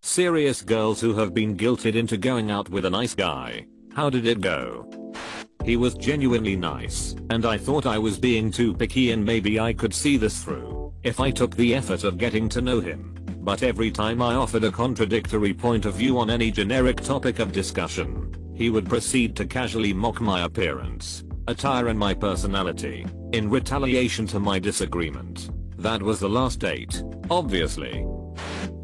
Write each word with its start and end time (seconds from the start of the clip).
Serious 0.00 0.62
girls 0.62 1.00
who 1.00 1.14
have 1.14 1.34
been 1.34 1.56
guilted 1.56 1.96
into 1.96 2.16
going 2.16 2.50
out 2.50 2.68
with 2.68 2.84
a 2.84 2.90
nice 2.90 3.14
guy. 3.14 3.66
How 3.94 4.08
did 4.08 4.26
it 4.26 4.40
go? 4.40 4.88
He 5.64 5.76
was 5.76 5.94
genuinely 5.94 6.54
nice, 6.56 7.16
and 7.30 7.44
I 7.44 7.58
thought 7.58 7.84
I 7.84 7.98
was 7.98 8.18
being 8.18 8.50
too 8.50 8.74
picky 8.74 9.10
and 9.10 9.24
maybe 9.24 9.58
I 9.58 9.72
could 9.72 9.92
see 9.92 10.16
this 10.16 10.42
through 10.42 10.94
if 11.02 11.20
I 11.20 11.30
took 11.30 11.54
the 11.56 11.74
effort 11.74 12.04
of 12.04 12.16
getting 12.16 12.48
to 12.50 12.60
know 12.60 12.80
him. 12.80 13.16
But 13.40 13.62
every 13.62 13.90
time 13.90 14.22
I 14.22 14.34
offered 14.34 14.64
a 14.64 14.70
contradictory 14.70 15.52
point 15.52 15.84
of 15.84 15.94
view 15.94 16.18
on 16.18 16.30
any 16.30 16.50
generic 16.50 17.00
topic 17.00 17.38
of 17.40 17.52
discussion, 17.52 18.34
he 18.54 18.70
would 18.70 18.88
proceed 18.88 19.34
to 19.36 19.46
casually 19.46 19.92
mock 19.92 20.20
my 20.20 20.44
appearance, 20.44 21.24
attire 21.48 21.88
and 21.88 21.98
my 21.98 22.14
personality, 22.14 23.06
in 23.32 23.50
retaliation 23.50 24.26
to 24.28 24.40
my 24.40 24.58
disagreement. 24.58 25.50
That 25.76 26.02
was 26.02 26.20
the 26.20 26.28
last 26.28 26.60
date, 26.60 27.02
obviously. 27.30 28.04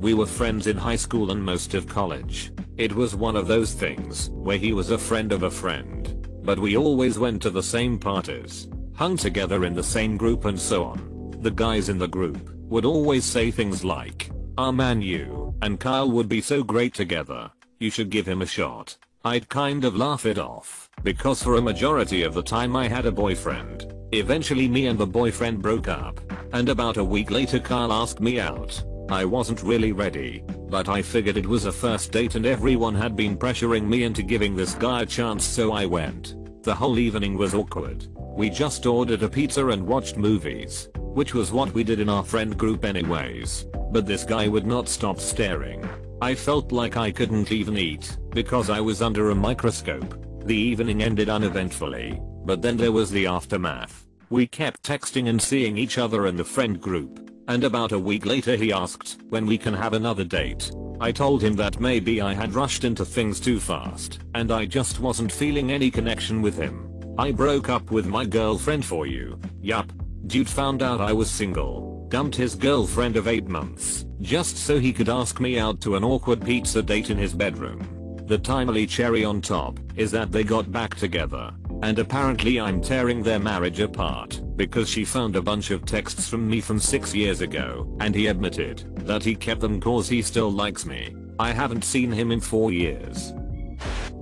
We 0.04 0.12
were 0.12 0.26
friends 0.26 0.66
in 0.66 0.76
high 0.76 0.96
school 0.96 1.30
and 1.30 1.42
most 1.42 1.72
of 1.72 1.88
college. 1.88 2.52
It 2.76 2.94
was 2.94 3.16
one 3.16 3.36
of 3.36 3.46
those 3.46 3.72
things 3.72 4.28
where 4.34 4.58
he 4.58 4.74
was 4.74 4.90
a 4.90 4.98
friend 4.98 5.32
of 5.32 5.44
a 5.44 5.50
friend. 5.50 6.28
But 6.42 6.58
we 6.58 6.76
always 6.76 7.18
went 7.18 7.40
to 7.40 7.48
the 7.48 7.62
same 7.62 7.98
parties, 7.98 8.68
hung 8.94 9.16
together 9.16 9.64
in 9.64 9.72
the 9.72 9.82
same 9.82 10.18
group 10.18 10.44
and 10.44 10.60
so 10.60 10.84
on. 10.84 11.34
The 11.40 11.50
guys 11.50 11.88
in 11.88 11.96
the 11.96 12.06
group 12.06 12.50
would 12.68 12.84
always 12.84 13.24
say 13.24 13.50
things 13.50 13.82
like, 13.82 14.30
our 14.58 14.74
man 14.74 15.00
you 15.00 15.54
and 15.62 15.80
Kyle 15.80 16.10
would 16.10 16.28
be 16.28 16.42
so 16.42 16.62
great 16.62 16.92
together. 16.92 17.50
You 17.78 17.88
should 17.88 18.10
give 18.10 18.26
him 18.26 18.42
a 18.42 18.46
shot. 18.46 18.98
I'd 19.24 19.48
kind 19.48 19.86
of 19.86 19.96
laugh 19.96 20.26
it 20.26 20.38
off, 20.38 20.90
because 21.02 21.42
for 21.42 21.54
a 21.54 21.62
majority 21.62 22.24
of 22.24 22.34
the 22.34 22.42
time 22.42 22.76
I 22.76 22.88
had 22.88 23.06
a 23.06 23.10
boyfriend. 23.10 23.90
Eventually 24.12 24.68
me 24.68 24.86
and 24.86 24.98
the 24.98 25.06
boyfriend 25.06 25.62
broke 25.62 25.88
up, 25.88 26.20
and 26.52 26.68
about 26.68 26.98
a 26.98 27.04
week 27.04 27.30
later 27.30 27.58
Kyle 27.58 27.90
asked 27.90 28.20
me 28.20 28.38
out. 28.38 28.84
I 29.10 29.24
wasn't 29.24 29.62
really 29.62 29.92
ready, 29.92 30.42
but 30.68 30.88
I 30.88 31.02
figured 31.02 31.36
it 31.36 31.46
was 31.46 31.66
a 31.66 31.72
first 31.72 32.10
date 32.10 32.34
and 32.36 32.46
everyone 32.46 32.94
had 32.94 33.14
been 33.14 33.36
pressuring 33.36 33.86
me 33.86 34.04
into 34.04 34.22
giving 34.22 34.56
this 34.56 34.74
guy 34.74 35.02
a 35.02 35.06
chance 35.06 35.44
so 35.44 35.72
I 35.72 35.84
went. 35.84 36.34
The 36.62 36.74
whole 36.74 36.98
evening 36.98 37.36
was 37.36 37.54
awkward. 37.54 38.06
We 38.16 38.48
just 38.48 38.86
ordered 38.86 39.22
a 39.22 39.28
pizza 39.28 39.68
and 39.68 39.86
watched 39.86 40.16
movies, 40.16 40.88
which 40.96 41.34
was 41.34 41.52
what 41.52 41.72
we 41.74 41.84
did 41.84 42.00
in 42.00 42.08
our 42.08 42.24
friend 42.24 42.56
group 42.56 42.84
anyways. 42.84 43.66
But 43.92 44.06
this 44.06 44.24
guy 44.24 44.48
would 44.48 44.66
not 44.66 44.88
stop 44.88 45.20
staring. 45.20 45.86
I 46.22 46.34
felt 46.34 46.72
like 46.72 46.96
I 46.96 47.12
couldn't 47.12 47.52
even 47.52 47.76
eat, 47.76 48.16
because 48.30 48.70
I 48.70 48.80
was 48.80 49.02
under 49.02 49.30
a 49.30 49.34
microscope. 49.34 50.18
The 50.46 50.56
evening 50.56 51.02
ended 51.02 51.28
uneventfully, 51.28 52.20
but 52.44 52.62
then 52.62 52.78
there 52.78 52.92
was 52.92 53.10
the 53.10 53.26
aftermath. 53.26 54.06
We 54.30 54.46
kept 54.46 54.82
texting 54.82 55.28
and 55.28 55.40
seeing 55.40 55.76
each 55.76 55.98
other 55.98 56.26
in 56.26 56.36
the 56.36 56.44
friend 56.44 56.80
group, 56.80 57.23
and 57.48 57.64
about 57.64 57.92
a 57.92 57.98
week 57.98 58.26
later 58.26 58.56
he 58.56 58.72
asked 58.72 59.18
when 59.28 59.46
we 59.46 59.58
can 59.58 59.74
have 59.74 59.92
another 59.92 60.24
date. 60.24 60.70
I 61.00 61.12
told 61.12 61.42
him 61.42 61.54
that 61.56 61.80
maybe 61.80 62.20
I 62.20 62.34
had 62.34 62.54
rushed 62.54 62.84
into 62.84 63.04
things 63.04 63.40
too 63.40 63.60
fast 63.60 64.20
and 64.34 64.50
I 64.50 64.64
just 64.64 65.00
wasn't 65.00 65.32
feeling 65.32 65.70
any 65.70 65.90
connection 65.90 66.40
with 66.40 66.56
him. 66.56 66.90
I 67.18 67.32
broke 67.32 67.68
up 67.68 67.90
with 67.90 68.06
my 68.06 68.24
girlfriend 68.24 68.84
for 68.84 69.06
you. 69.06 69.38
Yup. 69.60 69.92
Dude 70.26 70.48
found 70.48 70.82
out 70.82 71.00
I 71.00 71.12
was 71.12 71.30
single, 71.30 72.06
dumped 72.08 72.34
his 72.34 72.54
girlfriend 72.54 73.16
of 73.16 73.28
8 73.28 73.46
months, 73.46 74.06
just 74.20 74.56
so 74.56 74.78
he 74.78 74.92
could 74.92 75.08
ask 75.08 75.38
me 75.38 75.58
out 75.58 75.80
to 75.82 75.96
an 75.96 76.04
awkward 76.04 76.44
pizza 76.44 76.82
date 76.82 77.10
in 77.10 77.18
his 77.18 77.34
bedroom. 77.34 78.24
The 78.26 78.38
timely 78.38 78.86
cherry 78.86 79.24
on 79.24 79.42
top 79.42 79.78
is 79.96 80.10
that 80.12 80.32
they 80.32 80.44
got 80.44 80.72
back 80.72 80.94
together 80.94 81.52
and 81.84 81.98
apparently 81.98 82.58
I'm 82.58 82.80
tearing 82.80 83.22
their 83.22 83.38
marriage 83.38 83.78
apart 83.80 84.40
because 84.56 84.88
she 84.88 85.04
found 85.04 85.36
a 85.36 85.42
bunch 85.42 85.70
of 85.70 85.84
texts 85.84 86.26
from 86.26 86.48
me 86.48 86.62
from 86.62 86.80
6 86.80 87.14
years 87.14 87.42
ago 87.42 87.94
and 88.00 88.14
he 88.14 88.28
admitted 88.28 88.96
that 89.06 89.22
he 89.22 89.34
kept 89.34 89.60
them 89.60 89.82
cause 89.82 90.08
he 90.08 90.22
still 90.22 90.50
likes 90.50 90.86
me. 90.86 91.14
I 91.38 91.52
haven't 91.52 91.84
seen 91.84 92.10
him 92.10 92.32
in 92.32 92.40
4 92.40 92.72
years. 92.72 93.34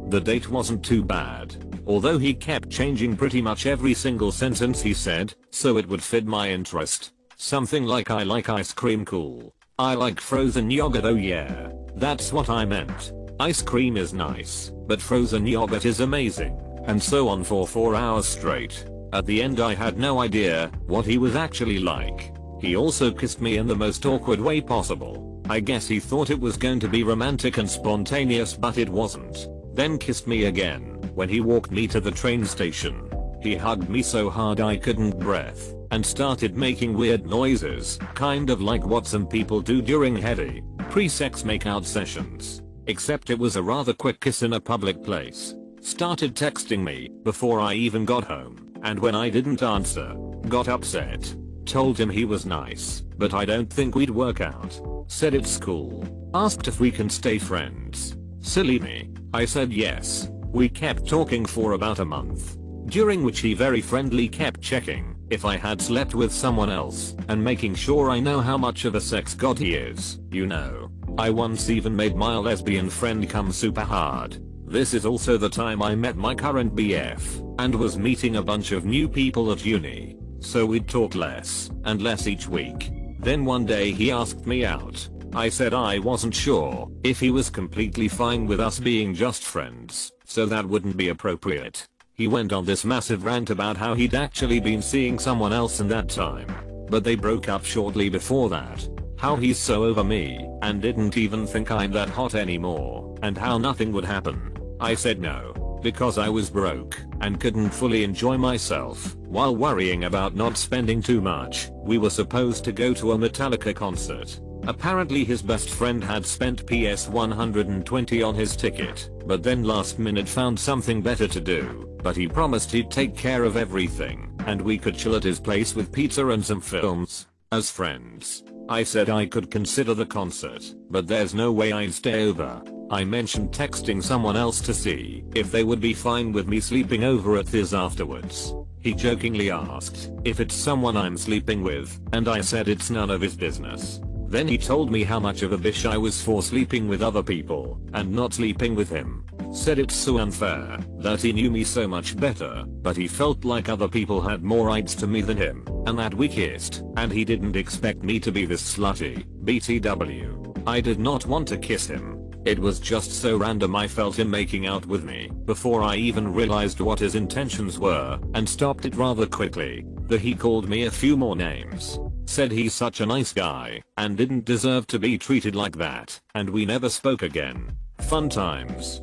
The 0.08 0.20
date 0.20 0.48
wasn't 0.48 0.84
too 0.84 1.04
bad, 1.04 1.54
although 1.86 2.18
he 2.18 2.34
kept 2.34 2.68
changing 2.68 3.16
pretty 3.16 3.40
much 3.40 3.66
every 3.66 3.94
single 3.94 4.32
sentence 4.32 4.82
he 4.82 4.92
said, 4.92 5.32
so 5.50 5.76
it 5.76 5.86
would 5.86 6.02
fit 6.02 6.26
my 6.26 6.50
interest. 6.50 7.12
Something 7.36 7.84
like 7.84 8.10
I 8.10 8.24
like 8.24 8.48
ice 8.48 8.72
cream 8.72 9.04
cool. 9.04 9.54
I 9.78 9.94
like 9.94 10.20
frozen 10.20 10.68
yogurt 10.68 11.04
oh 11.04 11.14
yeah. 11.14 11.70
That's 11.94 12.32
what 12.32 12.50
I 12.50 12.64
meant. 12.64 13.12
Ice 13.38 13.62
cream 13.62 13.96
is 13.96 14.12
nice, 14.12 14.72
but 14.88 15.00
frozen 15.00 15.46
yogurt 15.46 15.84
is 15.84 16.00
amazing 16.00 16.58
and 16.86 17.02
so 17.02 17.28
on 17.28 17.44
for 17.44 17.66
4 17.66 17.94
hours 17.94 18.26
straight. 18.26 18.84
At 19.12 19.26
the 19.26 19.42
end 19.42 19.60
I 19.60 19.74
had 19.74 19.98
no 19.98 20.20
idea 20.20 20.70
what 20.86 21.04
he 21.04 21.18
was 21.18 21.36
actually 21.36 21.78
like. 21.78 22.34
He 22.60 22.76
also 22.76 23.10
kissed 23.10 23.40
me 23.40 23.58
in 23.58 23.66
the 23.66 23.76
most 23.76 24.06
awkward 24.06 24.40
way 24.40 24.60
possible. 24.60 25.42
I 25.50 25.60
guess 25.60 25.86
he 25.86 26.00
thought 26.00 26.30
it 26.30 26.40
was 26.40 26.56
going 26.56 26.80
to 26.80 26.88
be 26.88 27.02
romantic 27.02 27.58
and 27.58 27.68
spontaneous 27.68 28.54
but 28.54 28.78
it 28.78 28.88
wasn't. 28.88 29.48
Then 29.74 29.98
kissed 29.98 30.26
me 30.26 30.44
again 30.44 31.10
when 31.14 31.28
he 31.28 31.40
walked 31.40 31.70
me 31.70 31.86
to 31.88 32.00
the 32.00 32.10
train 32.10 32.44
station. 32.44 33.10
He 33.42 33.56
hugged 33.56 33.88
me 33.88 34.02
so 34.02 34.30
hard 34.30 34.60
I 34.60 34.76
couldn't 34.76 35.18
breathe 35.18 35.60
and 35.90 36.06
started 36.06 36.56
making 36.56 36.94
weird 36.96 37.26
noises, 37.26 37.98
kind 38.14 38.48
of 38.48 38.62
like 38.62 38.86
what 38.86 39.06
some 39.06 39.26
people 39.26 39.60
do 39.60 39.82
during 39.82 40.16
heady, 40.16 40.62
pre-sex 40.88 41.42
makeout 41.42 41.84
sessions. 41.84 42.62
Except 42.86 43.30
it 43.30 43.38
was 43.38 43.56
a 43.56 43.62
rather 43.62 43.92
quick 43.92 44.20
kiss 44.20 44.42
in 44.42 44.54
a 44.54 44.60
public 44.60 45.02
place 45.02 45.54
started 45.82 46.36
texting 46.36 46.82
me 46.82 47.10
before 47.24 47.60
I 47.60 47.74
even 47.74 48.04
got 48.04 48.22
home, 48.24 48.72
and 48.84 48.98
when 48.98 49.16
I 49.16 49.28
didn't 49.28 49.62
answer, 49.62 50.14
got 50.48 50.68
upset. 50.68 51.34
Told 51.66 51.98
him 51.98 52.08
he 52.08 52.24
was 52.24 52.46
nice, 52.46 53.02
but 53.18 53.34
I 53.34 53.44
don't 53.44 53.70
think 53.70 53.94
we'd 53.94 54.10
work 54.10 54.40
out. 54.40 54.80
Said 55.08 55.34
it's 55.34 55.58
cool. 55.58 56.06
Asked 56.34 56.68
if 56.68 56.78
we 56.78 56.90
can 56.90 57.10
stay 57.10 57.38
friends. 57.38 58.16
Silly 58.40 58.78
me. 58.78 59.10
I 59.34 59.44
said 59.44 59.72
yes. 59.72 60.30
We 60.52 60.68
kept 60.68 61.08
talking 61.08 61.44
for 61.44 61.72
about 61.72 61.98
a 61.98 62.04
month. 62.04 62.56
During 62.86 63.24
which 63.24 63.40
he 63.40 63.54
very 63.54 63.80
friendly 63.80 64.28
kept 64.28 64.60
checking 64.60 65.16
if 65.30 65.44
I 65.44 65.56
had 65.56 65.80
slept 65.80 66.14
with 66.14 66.32
someone 66.32 66.70
else 66.70 67.16
and 67.28 67.42
making 67.42 67.74
sure 67.74 68.10
I 68.10 68.20
know 68.20 68.40
how 68.40 68.58
much 68.58 68.84
of 68.84 68.94
a 68.94 69.00
sex 69.00 69.34
god 69.34 69.58
he 69.58 69.74
is, 69.74 70.20
you 70.30 70.46
know. 70.46 70.90
I 71.18 71.30
once 71.30 71.70
even 71.70 71.96
made 71.96 72.14
my 72.14 72.36
lesbian 72.36 72.90
friend 72.90 73.28
come 73.28 73.50
super 73.50 73.80
hard 73.80 74.42
this 74.72 74.94
is 74.94 75.04
also 75.04 75.36
the 75.36 75.48
time 75.48 75.82
I 75.82 75.94
met 75.94 76.16
my 76.16 76.34
current 76.34 76.74
BF, 76.74 77.54
and 77.58 77.74
was 77.74 77.98
meeting 77.98 78.36
a 78.36 78.42
bunch 78.42 78.72
of 78.72 78.86
new 78.86 79.06
people 79.06 79.52
at 79.52 79.66
uni. 79.66 80.16
So 80.40 80.64
we'd 80.64 80.88
talk 80.88 81.14
less, 81.14 81.70
and 81.84 82.00
less 82.00 82.26
each 82.26 82.48
week. 82.48 82.90
Then 83.20 83.44
one 83.44 83.66
day 83.66 83.92
he 83.92 84.10
asked 84.10 84.46
me 84.46 84.64
out. 84.64 85.08
I 85.34 85.50
said 85.50 85.74
I 85.74 85.98
wasn't 85.98 86.34
sure 86.34 86.90
if 87.04 87.20
he 87.20 87.30
was 87.30 87.50
completely 87.50 88.08
fine 88.08 88.46
with 88.46 88.60
us 88.60 88.80
being 88.80 89.14
just 89.14 89.44
friends, 89.44 90.10
so 90.24 90.46
that 90.46 90.66
wouldn't 90.66 90.96
be 90.96 91.10
appropriate. 91.10 91.86
He 92.14 92.26
went 92.26 92.52
on 92.52 92.64
this 92.64 92.84
massive 92.84 93.24
rant 93.24 93.50
about 93.50 93.76
how 93.76 93.94
he'd 93.94 94.14
actually 94.14 94.60
been 94.60 94.82
seeing 94.82 95.18
someone 95.18 95.52
else 95.52 95.80
in 95.80 95.88
that 95.88 96.08
time. 96.08 96.48
But 96.88 97.04
they 97.04 97.14
broke 97.14 97.48
up 97.48 97.64
shortly 97.64 98.08
before 98.08 98.48
that. 98.48 98.88
How 99.18 99.36
he's 99.36 99.58
so 99.58 99.84
over 99.84 100.02
me, 100.02 100.48
and 100.62 100.82
didn't 100.82 101.16
even 101.16 101.46
think 101.46 101.70
I'm 101.70 101.92
that 101.92 102.08
hot 102.08 102.34
anymore, 102.34 103.16
and 103.22 103.38
how 103.38 103.56
nothing 103.58 103.92
would 103.92 104.04
happen. 104.04 104.51
I 104.82 104.94
said 104.94 105.20
no, 105.20 105.78
because 105.82 106.18
I 106.18 106.28
was 106.28 106.50
broke 106.50 107.00
and 107.20 107.40
couldn't 107.40 107.70
fully 107.70 108.04
enjoy 108.04 108.36
myself 108.36 109.16
while 109.26 109.56
worrying 109.56 110.04
about 110.04 110.34
not 110.34 110.56
spending 110.56 111.00
too 111.00 111.20
much. 111.20 111.70
We 111.72 111.98
were 111.98 112.10
supposed 112.10 112.64
to 112.64 112.72
go 112.72 112.92
to 112.94 113.12
a 113.12 113.18
Metallica 113.18 113.74
concert, 113.74 114.40
Apparently 114.66 115.24
his 115.24 115.42
best 115.42 115.70
friend 115.70 116.02
had 116.04 116.24
spent 116.24 116.66
PS 116.66 117.08
120 117.08 118.22
on 118.22 118.34
his 118.34 118.54
ticket, 118.54 119.10
but 119.26 119.42
then 119.42 119.64
last 119.64 119.98
minute 119.98 120.28
found 120.28 120.58
something 120.58 121.02
better 121.02 121.26
to 121.26 121.40
do, 121.40 121.98
but 122.02 122.16
he 122.16 122.28
promised 122.28 122.70
he'd 122.70 122.90
take 122.90 123.16
care 123.16 123.42
of 123.42 123.56
everything, 123.56 124.32
and 124.46 124.62
we 124.62 124.78
could 124.78 124.96
chill 124.96 125.16
at 125.16 125.24
his 125.24 125.40
place 125.40 125.74
with 125.74 125.90
pizza 125.90 126.28
and 126.28 126.44
some 126.44 126.60
films, 126.60 127.26
as 127.50 127.70
friends. 127.70 128.44
I 128.72 128.84
said 128.84 129.10
I 129.10 129.26
could 129.26 129.50
consider 129.50 129.92
the 129.92 130.06
concert, 130.06 130.74
but 130.88 131.06
there's 131.06 131.34
no 131.34 131.52
way 131.52 131.72
I'd 131.72 131.92
stay 131.92 132.24
over. 132.24 132.62
I 132.90 133.04
mentioned 133.04 133.52
texting 133.52 134.02
someone 134.02 134.34
else 134.34 134.62
to 134.62 134.72
see 134.72 135.24
if 135.34 135.52
they 135.52 135.62
would 135.62 135.82
be 135.82 135.92
fine 135.92 136.32
with 136.32 136.48
me 136.48 136.58
sleeping 136.58 137.04
over 137.04 137.36
at 137.36 137.50
his 137.50 137.74
afterwards. 137.74 138.54
He 138.80 138.94
jokingly 138.94 139.50
asked 139.50 140.10
if 140.24 140.40
it's 140.40 140.54
someone 140.54 140.96
I'm 140.96 141.18
sleeping 141.18 141.62
with, 141.62 142.00
and 142.14 142.26
I 142.28 142.40
said 142.40 142.66
it's 142.66 142.88
none 142.88 143.10
of 143.10 143.20
his 143.20 143.36
business. 143.36 144.00
Then 144.26 144.48
he 144.48 144.56
told 144.56 144.90
me 144.90 145.04
how 145.04 145.20
much 145.20 145.42
of 145.42 145.52
a 145.52 145.58
bitch 145.58 145.84
I 145.84 145.98
was 145.98 146.22
for 146.22 146.42
sleeping 146.42 146.88
with 146.88 147.02
other 147.02 147.22
people 147.22 147.78
and 147.92 148.10
not 148.10 148.32
sleeping 148.32 148.74
with 148.74 148.88
him. 148.88 149.26
Said 149.52 149.78
it's 149.78 149.94
so 149.94 150.16
unfair 150.16 150.78
that 151.00 151.20
he 151.20 151.30
knew 151.30 151.50
me 151.50 151.62
so 151.62 151.86
much 151.86 152.16
better, 152.16 152.64
but 152.66 152.96
he 152.96 153.06
felt 153.06 153.44
like 153.44 153.68
other 153.68 153.86
people 153.86 154.18
had 154.20 154.42
more 154.42 154.66
rights 154.66 154.94
to 154.94 155.06
me 155.06 155.20
than 155.20 155.36
him, 155.36 155.66
and 155.86 155.98
that 155.98 156.14
we 156.14 156.26
kissed, 156.26 156.82
and 156.96 157.12
he 157.12 157.22
didn't 157.22 157.54
expect 157.54 158.02
me 158.02 158.18
to 158.18 158.32
be 158.32 158.46
this 158.46 158.62
slutty. 158.62 159.26
BTW. 159.44 160.62
I 160.66 160.80
did 160.80 160.98
not 160.98 161.26
want 161.26 161.48
to 161.48 161.58
kiss 161.58 161.86
him. 161.86 162.30
It 162.46 162.58
was 162.58 162.80
just 162.80 163.12
so 163.12 163.36
random 163.36 163.76
I 163.76 163.86
felt 163.86 164.18
him 164.18 164.30
making 164.30 164.66
out 164.66 164.86
with 164.86 165.04
me 165.04 165.30
before 165.44 165.82
I 165.82 165.96
even 165.96 166.32
realized 166.32 166.80
what 166.80 166.98
his 166.98 167.14
intentions 167.14 167.78
were 167.78 168.18
and 168.34 168.48
stopped 168.48 168.86
it 168.86 168.96
rather 168.96 169.26
quickly. 169.26 169.84
The 170.08 170.18
he 170.18 170.34
called 170.34 170.68
me 170.68 170.84
a 170.84 170.90
few 170.90 171.16
more 171.16 171.36
names. 171.36 172.00
Said 172.24 172.50
he's 172.50 172.74
such 172.74 173.00
a 173.00 173.06
nice 173.06 173.32
guy 173.32 173.82
and 173.98 174.16
didn't 174.16 174.46
deserve 174.46 174.86
to 174.88 174.98
be 174.98 175.18
treated 175.18 175.54
like 175.54 175.76
that 175.76 176.18
and 176.34 176.48
we 176.48 176.64
never 176.64 176.88
spoke 176.88 177.22
again. 177.22 177.76
Fun 178.00 178.28
times. 178.28 179.02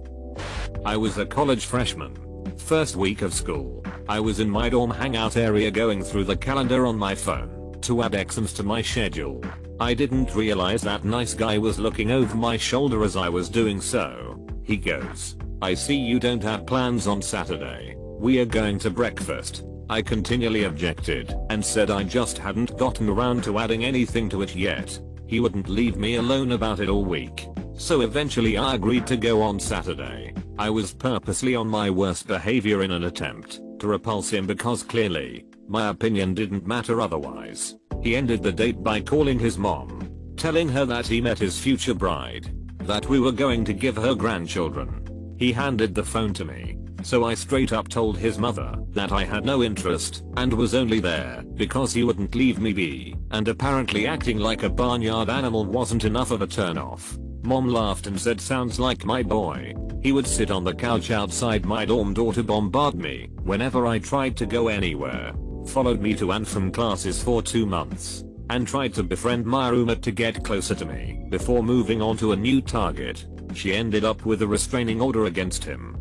I 0.86 0.98
was 0.98 1.18
a 1.18 1.26
college 1.26 1.66
freshman. 1.66 2.16
First 2.58 2.96
week 2.96 3.22
of 3.22 3.34
school, 3.34 3.84
I 4.08 4.20
was 4.20 4.40
in 4.40 4.50
my 4.50 4.70
dorm 4.70 4.92
hangout 4.92 5.38
area 5.38 5.72
going 5.72 6.04
through 6.04 6.26
the 6.26 6.38
calendar 6.38 6.86
on 6.86 6.98
my 6.98 7.16
phone 7.16 7.80
to 7.82 8.04
add 8.04 8.16
exams 8.16 8.54
to 8.54 8.64
my 8.64 8.82
schedule. 8.82 9.44
I 9.80 9.94
didn't 9.94 10.36
realize 10.36 10.82
that 10.82 11.06
nice 11.06 11.34
guy 11.34 11.58
was 11.58 11.80
looking 11.80 12.12
over 12.12 12.36
my 12.36 12.58
shoulder 12.58 13.04
as 13.04 13.16
I 13.16 13.30
was 13.30 13.50
doing 13.50 13.80
so. 13.82 14.46
He 14.64 14.78
goes, 14.78 15.38
I 15.62 15.74
see 15.74 15.96
you 15.96 16.20
don't 16.20 16.44
have 16.44 16.66
plans 16.66 17.08
on 17.08 17.22
Saturday. 17.22 17.96
We 17.98 18.40
are 18.40 18.46
going 18.46 18.80
to 18.80 18.90
breakfast. 18.90 19.64
I 19.90 20.02
continually 20.02 20.66
objected 20.66 21.34
and 21.50 21.66
said 21.66 21.90
I 21.90 22.04
just 22.04 22.38
hadn't 22.38 22.78
gotten 22.78 23.10
around 23.10 23.44
to 23.46 23.58
adding 23.58 23.84
anything 23.86 24.30
to 24.30 24.42
it 24.42 24.56
yet. 24.56 25.00
He 25.26 25.40
wouldn't 25.40 25.70
leave 25.70 25.98
me 25.98 26.16
alone 26.16 26.52
about 26.52 26.80
it 26.80 26.90
all 26.90 27.06
week. 27.06 27.48
So 27.80 28.02
eventually 28.02 28.58
I 28.58 28.76
agreed 28.76 29.08
to 29.08 29.16
go 29.16 29.42
on 29.42 29.58
Saturday. 29.58 30.34
I 30.58 30.70
was 30.70 30.94
purposely 30.94 31.56
on 31.56 31.68
my 31.70 31.90
worst 31.90 32.28
behavior 32.28 32.84
in 32.84 32.92
an 32.92 33.06
attempt 33.06 33.62
to 33.80 33.88
repulse 33.88 34.30
him 34.30 34.46
because 34.46 34.84
clearly, 34.84 35.46
my 35.66 35.88
opinion 35.88 36.34
didn't 36.34 36.68
matter 36.68 37.00
otherwise. 37.00 37.78
He 38.04 38.18
ended 38.18 38.44
the 38.44 38.52
date 38.52 38.84
by 38.84 39.00
calling 39.00 39.40
his 39.40 39.58
mom, 39.58 40.12
telling 40.36 40.68
her 40.68 40.86
that 40.86 41.08
he 41.08 41.22
met 41.22 41.40
his 41.40 41.58
future 41.58 41.94
bride, 41.94 42.54
that 42.80 43.08
we 43.08 43.18
were 43.18 43.32
going 43.32 43.64
to 43.64 43.74
give 43.74 43.96
her 43.96 44.14
grandchildren. 44.14 45.36
He 45.40 45.54
handed 45.54 45.96
the 45.96 46.04
phone 46.04 46.34
to 46.34 46.44
me 46.44 46.78
so 47.02 47.24
I 47.24 47.34
straight 47.34 47.72
up 47.72 47.88
told 47.88 48.18
his 48.18 48.38
mother 48.38 48.76
that 48.90 49.14
I 49.14 49.24
had 49.24 49.46
no 49.46 49.64
interest 49.64 50.26
and 50.36 50.52
was 50.52 50.76
only 50.76 51.00
there 51.00 51.44
because 51.56 51.94
he 51.94 52.04
wouldn't 52.04 52.36
leave 52.36 52.60
me 52.60 52.74
be, 52.74 53.16
and 53.32 53.48
apparently 53.48 54.06
acting 54.06 54.38
like 54.38 54.64
a 54.64 54.70
barnyard 54.70 55.30
animal 55.30 55.64
wasn't 55.64 56.04
enough 56.04 56.32
of 56.32 56.42
a 56.42 56.48
turn 56.48 56.78
off. 56.78 57.18
Mom 57.50 57.68
laughed 57.68 58.06
and 58.06 58.22
said 58.22 58.40
sounds 58.40 58.80
like 58.80 59.06
my 59.06 59.24
boy. 59.24 59.74
He 60.04 60.12
would 60.12 60.28
sit 60.28 60.52
on 60.52 60.64
the 60.64 60.76
couch 60.76 61.10
outside 61.10 61.66
my 61.66 61.84
dorm 61.84 62.14
door 62.14 62.32
to 62.34 62.44
bombard 62.44 62.94
me 62.94 63.32
whenever 63.42 63.88
I 63.88 63.98
tried 63.98 64.38
to 64.38 64.46
go 64.46 64.68
anywhere. 64.68 65.34
Followed 65.66 66.00
me 66.00 66.14
to 66.14 66.32
and 66.34 66.48
from 66.48 66.72
classes 66.72 67.24
for 67.24 67.42
two 67.42 67.66
months 67.66 68.24
and 68.52 68.68
tried 68.68 68.94
to 68.94 69.02
befriend 69.02 69.48
my 69.48 69.70
roommate 69.70 70.04
to 70.04 70.12
get 70.12 70.44
closer 70.44 70.76
to 70.76 70.86
me 70.86 71.26
before 71.30 71.64
moving 71.64 72.04
on 72.04 72.18
to 72.18 72.34
a 72.34 72.36
new 72.36 72.62
target. 72.62 73.26
She 73.56 73.74
ended 73.74 74.06
up 74.06 74.28
with 74.28 74.44
a 74.44 74.48
restraining 74.48 75.02
order 75.02 75.26
against 75.26 75.64
him 75.64 75.98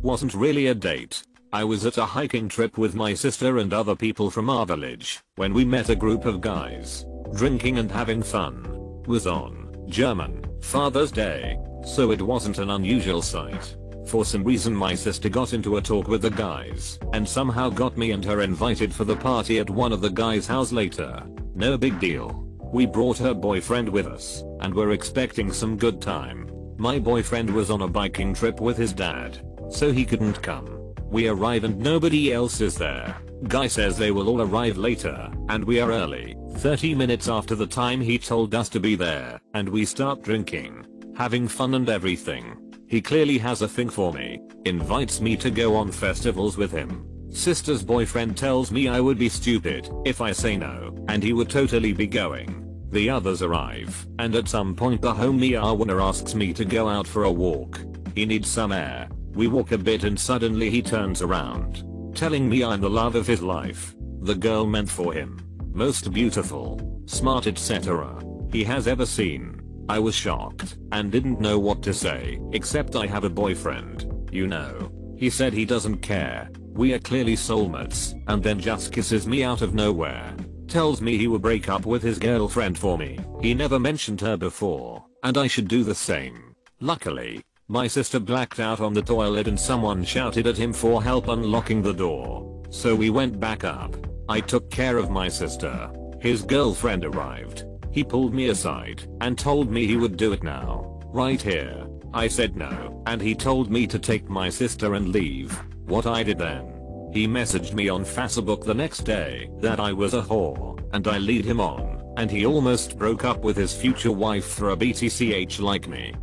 wasn't 0.00 0.32
really 0.32 0.68
a 0.68 0.74
date. 0.74 1.24
I 1.52 1.64
was 1.64 1.86
at 1.86 1.98
a 1.98 2.04
hiking 2.04 2.48
trip 2.48 2.78
with 2.78 2.94
my 2.94 3.14
sister 3.14 3.58
and 3.58 3.72
other 3.72 3.96
people 3.96 4.30
from 4.30 4.48
our 4.48 4.64
village 4.64 5.20
when 5.34 5.52
we 5.52 5.64
met 5.64 5.88
a 5.88 5.96
group 5.96 6.24
of 6.24 6.40
guys. 6.40 7.04
Drinking 7.34 7.78
and 7.78 7.90
having 7.90 8.22
fun. 8.22 9.02
Was 9.06 9.26
on 9.26 9.74
German 9.88 10.47
Father's 10.68 11.10
Day, 11.10 11.58
so 11.82 12.10
it 12.10 12.20
wasn't 12.20 12.58
an 12.58 12.68
unusual 12.68 13.22
sight. 13.22 13.74
For 14.06 14.26
some 14.26 14.44
reason 14.44 14.74
my 14.74 14.94
sister 14.94 15.30
got 15.30 15.54
into 15.54 15.78
a 15.78 15.80
talk 15.80 16.08
with 16.08 16.20
the 16.20 16.30
guys 16.30 16.98
and 17.14 17.26
somehow 17.26 17.70
got 17.70 17.96
me 17.96 18.10
and 18.10 18.22
her 18.26 18.42
invited 18.42 18.92
for 18.92 19.04
the 19.04 19.16
party 19.16 19.60
at 19.60 19.70
one 19.70 19.94
of 19.94 20.02
the 20.02 20.10
guys' 20.10 20.46
house 20.46 20.70
later. 20.70 21.22
No 21.54 21.78
big 21.78 21.98
deal. 21.98 22.44
We 22.60 22.84
brought 22.84 23.16
her 23.16 23.32
boyfriend 23.32 23.88
with 23.88 24.06
us 24.06 24.44
and 24.60 24.74
were 24.74 24.92
expecting 24.92 25.54
some 25.54 25.78
good 25.78 26.02
time. 26.02 26.50
My 26.76 26.98
boyfriend 26.98 27.48
was 27.48 27.70
on 27.70 27.80
a 27.80 27.88
biking 27.88 28.34
trip 28.34 28.60
with 28.60 28.76
his 28.76 28.92
dad 28.92 29.40
so 29.70 29.90
he 29.90 30.04
couldn't 30.04 30.42
come. 30.42 30.92
We 31.06 31.28
arrive 31.28 31.64
and 31.64 31.78
nobody 31.78 32.30
else 32.30 32.60
is 32.60 32.74
there. 32.74 33.16
Guy 33.46 33.68
says 33.68 33.96
they 33.96 34.10
will 34.10 34.28
all 34.28 34.42
arrive 34.42 34.76
later, 34.76 35.30
and 35.48 35.64
we 35.64 35.80
are 35.80 35.92
early, 35.92 36.36
30 36.56 36.94
minutes 36.94 37.28
after 37.28 37.54
the 37.54 37.66
time 37.66 38.00
he 38.00 38.18
told 38.18 38.54
us 38.54 38.68
to 38.70 38.80
be 38.80 38.96
there, 38.96 39.40
and 39.54 39.68
we 39.68 39.84
start 39.84 40.22
drinking, 40.22 40.84
having 41.16 41.46
fun 41.46 41.74
and 41.74 41.88
everything. 41.88 42.56
He 42.88 43.00
clearly 43.00 43.38
has 43.38 43.62
a 43.62 43.68
thing 43.68 43.90
for 43.90 44.12
me, 44.12 44.40
invites 44.64 45.20
me 45.20 45.36
to 45.36 45.50
go 45.50 45.76
on 45.76 45.92
festivals 45.92 46.56
with 46.56 46.72
him. 46.72 47.06
Sister's 47.30 47.84
boyfriend 47.84 48.36
tells 48.36 48.72
me 48.72 48.88
I 48.88 49.00
would 49.00 49.18
be 49.18 49.28
stupid 49.28 49.88
if 50.04 50.20
I 50.20 50.32
say 50.32 50.56
no, 50.56 50.96
and 51.08 51.22
he 51.22 51.32
would 51.32 51.48
totally 51.48 51.92
be 51.92 52.06
going. 52.06 52.64
The 52.90 53.08
others 53.08 53.42
arrive, 53.42 54.06
and 54.18 54.34
at 54.34 54.48
some 54.48 54.74
point 54.74 55.00
the 55.00 55.12
homie 55.12 55.52
Arwana 55.52 56.02
asks 56.02 56.34
me 56.34 56.52
to 56.54 56.64
go 56.64 56.88
out 56.88 57.06
for 57.06 57.24
a 57.24 57.32
walk. 57.32 57.80
He 58.14 58.26
needs 58.26 58.48
some 58.48 58.72
air, 58.72 59.08
we 59.38 59.46
walk 59.46 59.70
a 59.70 59.78
bit 59.78 60.02
and 60.02 60.18
suddenly 60.18 60.68
he 60.68 60.82
turns 60.82 61.22
around, 61.22 61.84
telling 62.18 62.48
me 62.48 62.64
I'm 62.64 62.80
the 62.80 62.90
love 62.90 63.14
of 63.14 63.28
his 63.28 63.40
life, 63.40 63.94
the 64.22 64.34
girl 64.34 64.66
meant 64.66 64.90
for 64.90 65.12
him, 65.12 65.38
most 65.72 66.12
beautiful, 66.12 67.00
smart 67.06 67.46
etc. 67.46 68.20
he 68.50 68.64
has 68.64 68.88
ever 68.88 69.06
seen. 69.06 69.60
I 69.88 70.00
was 70.00 70.16
shocked 70.16 70.78
and 70.90 71.12
didn't 71.12 71.40
know 71.40 71.60
what 71.60 71.80
to 71.84 71.94
say, 71.94 72.40
except 72.52 72.96
I 72.96 73.06
have 73.06 73.22
a 73.22 73.30
boyfriend, 73.30 74.28
you 74.32 74.48
know. 74.48 74.90
He 75.16 75.30
said 75.30 75.52
he 75.52 75.64
doesn't 75.64 75.98
care, 75.98 76.50
we 76.72 76.92
are 76.92 76.98
clearly 76.98 77.36
soulmates, 77.36 78.20
and 78.26 78.42
then 78.42 78.58
just 78.58 78.92
kisses 78.92 79.28
me 79.28 79.44
out 79.44 79.62
of 79.62 79.74
nowhere. 79.74 80.34
Tells 80.66 81.00
me 81.00 81.16
he 81.16 81.28
will 81.28 81.38
break 81.38 81.68
up 81.68 81.86
with 81.86 82.02
his 82.02 82.18
girlfriend 82.18 82.76
for 82.76 82.98
me, 82.98 83.20
he 83.40 83.54
never 83.54 83.78
mentioned 83.78 84.20
her 84.22 84.36
before, 84.36 85.04
and 85.22 85.38
I 85.38 85.46
should 85.46 85.68
do 85.68 85.84
the 85.84 85.94
same. 85.94 86.56
Luckily, 86.80 87.44
my 87.70 87.86
sister 87.86 88.18
blacked 88.18 88.60
out 88.60 88.80
on 88.80 88.94
the 88.94 89.02
toilet 89.02 89.46
and 89.46 89.60
someone 89.60 90.02
shouted 90.02 90.46
at 90.46 90.56
him 90.56 90.72
for 90.72 91.02
help 91.02 91.28
unlocking 91.28 91.82
the 91.82 91.92
door. 91.92 92.64
So 92.70 92.94
we 92.94 93.10
went 93.10 93.38
back 93.38 93.62
up. 93.62 93.94
I 94.26 94.40
took 94.40 94.70
care 94.70 94.96
of 94.96 95.10
my 95.10 95.28
sister. 95.28 95.90
His 96.18 96.42
girlfriend 96.42 97.04
arrived. 97.04 97.64
He 97.90 98.02
pulled 98.02 98.32
me 98.32 98.48
aside 98.48 99.06
and 99.20 99.38
told 99.38 99.70
me 99.70 99.86
he 99.86 99.96
would 99.96 100.16
do 100.16 100.32
it 100.32 100.42
now. 100.42 100.98
Right 101.12 101.40
here. 101.40 101.86
I 102.14 102.26
said 102.26 102.56
no, 102.56 103.02
and 103.06 103.20
he 103.20 103.34
told 103.34 103.70
me 103.70 103.86
to 103.86 103.98
take 103.98 104.30
my 104.30 104.48
sister 104.48 104.94
and 104.94 105.10
leave. 105.10 105.52
What 105.84 106.06
I 106.06 106.22
did 106.22 106.38
then. 106.38 107.10
He 107.12 107.26
messaged 107.26 107.74
me 107.74 107.90
on 107.90 108.02
Facebook 108.02 108.64
the 108.64 108.74
next 108.74 109.00
day 109.00 109.50
that 109.60 109.78
I 109.78 109.92
was 109.92 110.14
a 110.14 110.22
whore, 110.22 110.80
and 110.94 111.06
I 111.06 111.18
lead 111.18 111.44
him 111.44 111.60
on, 111.60 112.14
and 112.16 112.30
he 112.30 112.46
almost 112.46 112.98
broke 112.98 113.24
up 113.24 113.42
with 113.42 113.56
his 113.56 113.74
future 113.74 114.12
wife 114.12 114.46
for 114.46 114.70
a 114.70 114.76
BTCH 114.76 115.60
like 115.60 115.86
me. 115.86 116.14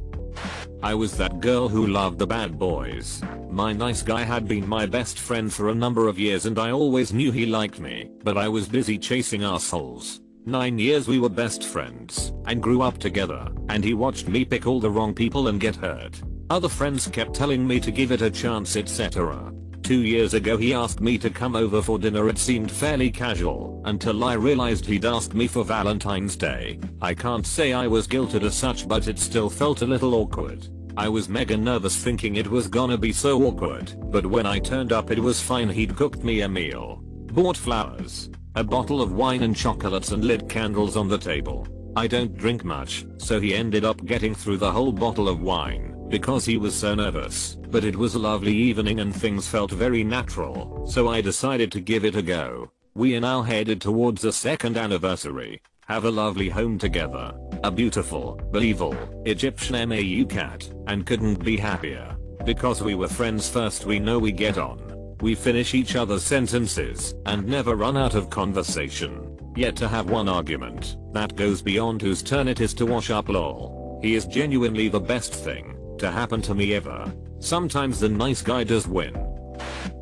I 0.85 0.93
was 0.93 1.17
that 1.17 1.39
girl 1.39 1.67
who 1.67 1.87
loved 1.87 2.19
the 2.19 2.27
bad 2.27 2.59
boys. 2.59 3.19
My 3.49 3.73
nice 3.73 4.03
guy 4.03 4.21
had 4.21 4.47
been 4.47 4.69
my 4.69 4.85
best 4.85 5.17
friend 5.17 5.51
for 5.51 5.69
a 5.69 5.73
number 5.73 6.07
of 6.07 6.19
years 6.19 6.45
and 6.45 6.59
I 6.59 6.69
always 6.69 7.11
knew 7.11 7.31
he 7.31 7.47
liked 7.47 7.79
me, 7.79 8.11
but 8.23 8.37
I 8.37 8.47
was 8.47 8.69
busy 8.69 8.99
chasing 8.99 9.43
assholes. 9.43 10.21
9 10.45 10.77
years 10.77 11.07
we 11.07 11.17
were 11.17 11.27
best 11.27 11.63
friends 11.63 12.33
and 12.45 12.61
grew 12.61 12.83
up 12.83 12.99
together 12.99 13.47
and 13.67 13.83
he 13.83 13.95
watched 13.95 14.27
me 14.27 14.45
pick 14.45 14.67
all 14.67 14.79
the 14.79 14.91
wrong 14.91 15.15
people 15.15 15.47
and 15.47 15.59
get 15.59 15.75
hurt. 15.75 16.21
Other 16.51 16.69
friends 16.69 17.07
kept 17.07 17.33
telling 17.33 17.65
me 17.65 17.79
to 17.79 17.89
give 17.89 18.11
it 18.11 18.21
a 18.21 18.29
chance 18.29 18.75
etc. 18.75 19.51
Two 19.85 20.01
years 20.01 20.33
ago 20.33 20.57
he 20.57 20.73
asked 20.73 20.99
me 20.99 21.15
to 21.19 21.29
come 21.29 21.55
over 21.55 21.79
for 21.79 21.99
dinner 21.99 22.27
it 22.27 22.39
seemed 22.39 22.71
fairly 22.71 23.11
casual 23.11 23.83
until 23.85 24.23
I 24.23 24.33
realized 24.33 24.83
he'd 24.83 25.05
asked 25.05 25.35
me 25.35 25.45
for 25.45 25.63
Valentine's 25.63 26.35
Day. 26.35 26.79
I 27.03 27.13
can't 27.13 27.45
say 27.45 27.71
I 27.71 27.85
was 27.85 28.07
guilted 28.07 28.41
as 28.41 28.55
such 28.55 28.87
but 28.87 29.07
it 29.07 29.19
still 29.19 29.47
felt 29.47 29.83
a 29.83 29.85
little 29.85 30.15
awkward. 30.15 30.69
I 30.97 31.07
was 31.07 31.29
mega 31.29 31.55
nervous 31.55 31.95
thinking 31.97 32.37
it 32.37 32.47
was 32.47 32.67
gonna 32.67 32.97
be 32.97 33.13
so 33.13 33.43
awkward, 33.43 33.93
but 34.11 34.25
when 34.25 34.47
I 34.47 34.57
turned 34.57 34.91
up 34.91 35.11
it 35.11 35.19
was 35.19 35.39
fine 35.39 35.69
he'd 35.69 35.95
cooked 35.95 36.23
me 36.23 36.41
a 36.41 36.49
meal, 36.49 37.01
bought 37.03 37.55
flowers, 37.55 38.31
a 38.55 38.63
bottle 38.63 39.03
of 39.03 39.13
wine 39.13 39.43
and 39.43 39.55
chocolates 39.55 40.13
and 40.13 40.25
lit 40.25 40.49
candles 40.49 40.97
on 40.97 41.07
the 41.07 41.19
table. 41.19 41.67
I 41.95 42.07
don't 42.07 42.35
drink 42.35 42.63
much, 42.65 43.05
so 43.17 43.39
he 43.39 43.53
ended 43.53 43.85
up 43.85 44.03
getting 44.03 44.33
through 44.33 44.57
the 44.57 44.71
whole 44.71 44.91
bottle 44.91 45.29
of 45.29 45.41
wine 45.41 45.94
because 46.09 46.45
he 46.45 46.57
was 46.57 46.75
so 46.75 46.95
nervous, 46.95 47.57
but 47.69 47.83
it 47.83 47.95
was 47.95 48.15
a 48.15 48.19
lovely 48.19 48.55
evening 48.55 48.99
and 48.99 49.15
things 49.15 49.47
felt 49.47 49.71
very 49.71 50.03
natural, 50.03 50.85
so 50.87 51.07
I 51.07 51.21
decided 51.21 51.71
to 51.71 51.79
give 51.79 52.05
it 52.05 52.15
a 52.15 52.21
go. 52.21 52.71
We 52.93 53.15
are 53.15 53.21
now 53.21 53.41
headed 53.41 53.81
towards 53.81 54.23
a 54.23 54.31
second 54.31 54.77
anniversary. 54.77 55.61
Have 55.87 56.05
a 56.05 56.11
lovely 56.11 56.49
home 56.49 56.77
together. 56.77 57.33
A 57.63 57.71
beautiful, 57.71 58.39
evil, 58.55 58.95
Egyptian 59.25 59.89
Mau 59.89 60.25
cat, 60.25 60.71
and 60.87 61.05
couldn't 61.05 61.43
be 61.43 61.57
happier. 61.57 62.15
Because 62.45 62.81
we 62.81 62.95
were 62.95 63.07
friends 63.07 63.49
first 63.49 63.85
we 63.85 63.99
know 63.99 64.17
we 64.17 64.31
get 64.31 64.57
on. 64.57 65.15
We 65.21 65.35
finish 65.35 65.73
each 65.73 65.95
other's 65.95 66.23
sentences, 66.23 67.15
and 67.25 67.45
never 67.45 67.75
run 67.75 67.97
out 67.97 68.15
of 68.15 68.29
conversation. 68.29 69.37
Yet 69.55 69.75
to 69.77 69.87
have 69.87 70.09
one 70.09 70.29
argument, 70.29 70.97
that 71.13 71.35
goes 71.35 71.61
beyond 71.61 72.01
whose 72.01 72.21
turn 72.21 72.47
it 72.47 72.61
is 72.61 72.73
to 72.75 72.85
wash 72.85 73.09
up 73.09 73.29
lol. 73.29 73.99
He 74.01 74.15
is 74.15 74.25
genuinely 74.25 74.87
the 74.87 74.99
best 74.99 75.33
thing 75.33 75.74
to 75.99 76.11
happen 76.11 76.41
to 76.43 76.55
me 76.55 76.73
ever. 76.73 77.13
Sometimes 77.39 77.99
the 77.99 78.09
nice 78.09 78.41
guy 78.41 78.63
does 78.63 78.87
win. 78.87 79.13